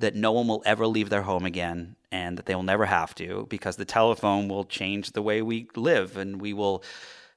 [0.00, 3.14] that no one will ever leave their home again and that they will never have
[3.14, 6.82] to because the telephone will change the way we live and we will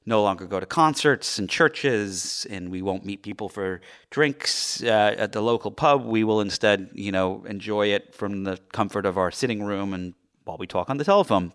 [0.06, 5.14] no longer go to concerts and churches and we won't meet people for drinks uh,
[5.16, 6.04] at the local pub.
[6.04, 10.14] We will instead you know enjoy it from the comfort of our sitting room and
[10.44, 11.52] while we talk on the telephone.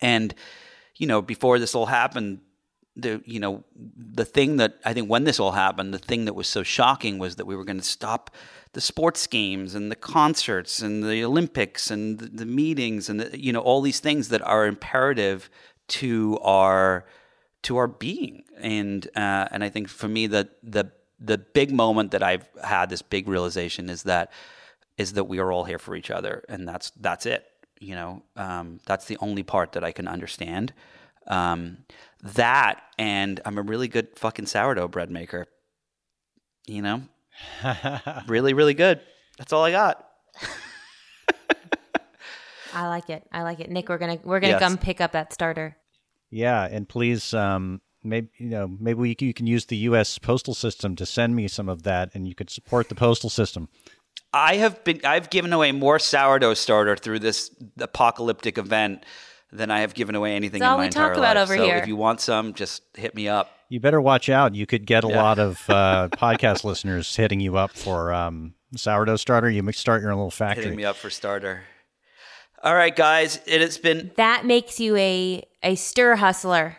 [0.00, 0.34] And
[0.96, 2.40] you know before this all happened
[2.98, 3.64] the you know
[3.96, 7.18] the thing that I think when this all happened, the thing that was so shocking
[7.18, 8.30] was that we were going to stop
[8.72, 13.40] the sports games and the concerts and the Olympics and the, the meetings and the,
[13.40, 15.48] you know all these things that are imperative
[15.88, 17.06] to our
[17.62, 18.44] to our being.
[18.58, 20.90] And uh, and I think for me that the
[21.20, 24.32] the big moment that I've had this big realization is that
[24.96, 27.44] is that we are all here for each other, and that's that's it.
[27.80, 30.72] You know, um, that's the only part that I can understand.
[31.28, 31.78] Um,
[32.22, 35.46] that and I'm a really good fucking sourdough bread maker.
[36.66, 37.02] You know?
[38.26, 39.00] really, really good.
[39.38, 40.04] That's all I got.
[42.74, 43.26] I like it.
[43.32, 43.70] I like it.
[43.70, 44.60] Nick, we're gonna we're gonna yes.
[44.60, 45.76] come pick up that starter.
[46.30, 50.54] Yeah, and please um maybe you know maybe we, you can use the US postal
[50.54, 53.68] system to send me some of that and you could support the postal system.
[54.32, 59.04] I have been I've given away more sourdough starter through this apocalyptic event
[59.52, 61.48] than I have given away anything That's in my entire life.
[61.48, 61.76] so here.
[61.76, 63.50] if you want some, just hit me up.
[63.68, 64.54] You better watch out.
[64.54, 65.22] You could get a yeah.
[65.22, 69.50] lot of uh, podcast listeners hitting you up for um, sourdough starter.
[69.50, 70.64] You start your own little factory.
[70.64, 71.62] Hitting me up for starter.
[72.62, 73.40] All right, guys.
[73.46, 76.78] It has been that makes you a a stir hustler.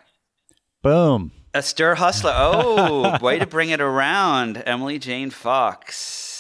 [0.82, 1.32] Boom.
[1.54, 2.34] A stir hustler.
[2.36, 6.39] Oh, way to bring it around, Emily Jane Fox.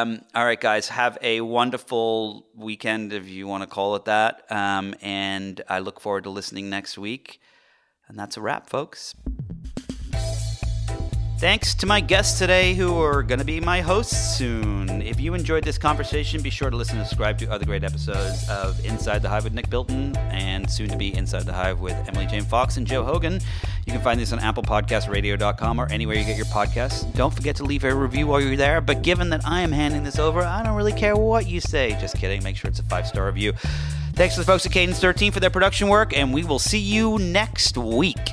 [0.00, 4.44] Um, all right, guys, have a wonderful weekend, if you want to call it that.
[4.50, 7.40] Um, and I look forward to listening next week.
[8.08, 9.14] And that's a wrap, folks.
[11.42, 15.02] Thanks to my guests today who are going to be my hosts soon.
[15.02, 18.48] If you enjoyed this conversation, be sure to listen and subscribe to other great episodes
[18.48, 21.94] of Inside the Hive with Nick Bilton and soon to be Inside the Hive with
[22.06, 23.40] Emily Jane Fox and Joe Hagan.
[23.86, 27.12] You can find this on ApplePodcastRadio.com or anywhere you get your podcasts.
[27.16, 28.80] Don't forget to leave a review while you're there.
[28.80, 31.98] But given that I am handing this over, I don't really care what you say.
[32.00, 32.44] Just kidding.
[32.44, 33.52] Make sure it's a five star review.
[34.12, 36.78] Thanks to the folks at Cadence 13 for their production work, and we will see
[36.78, 38.28] you next week.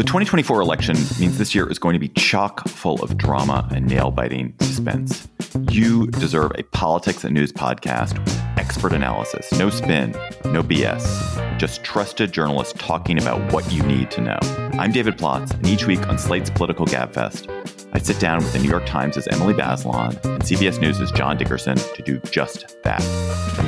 [0.00, 3.86] The 2024 election means this year is going to be chock full of drama and
[3.86, 5.28] nail biting suspense.
[5.68, 10.12] You deserve a politics and news podcast with expert analysis, no spin,
[10.46, 14.38] no BS, just trusted journalists talking about what you need to know.
[14.78, 17.50] I'm David Plotz, and each week on Slate's Political Gabfest,
[17.92, 21.76] I sit down with the New York Times' Emily Bazelon and CBS News' John Dickerson
[21.76, 23.02] to do just that.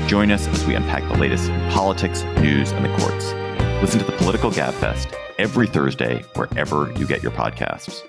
[0.09, 3.35] Join us as we unpack the latest in politics, news, and the courts.
[3.83, 8.07] Listen to the Political Gabfest every Thursday wherever you get your podcasts.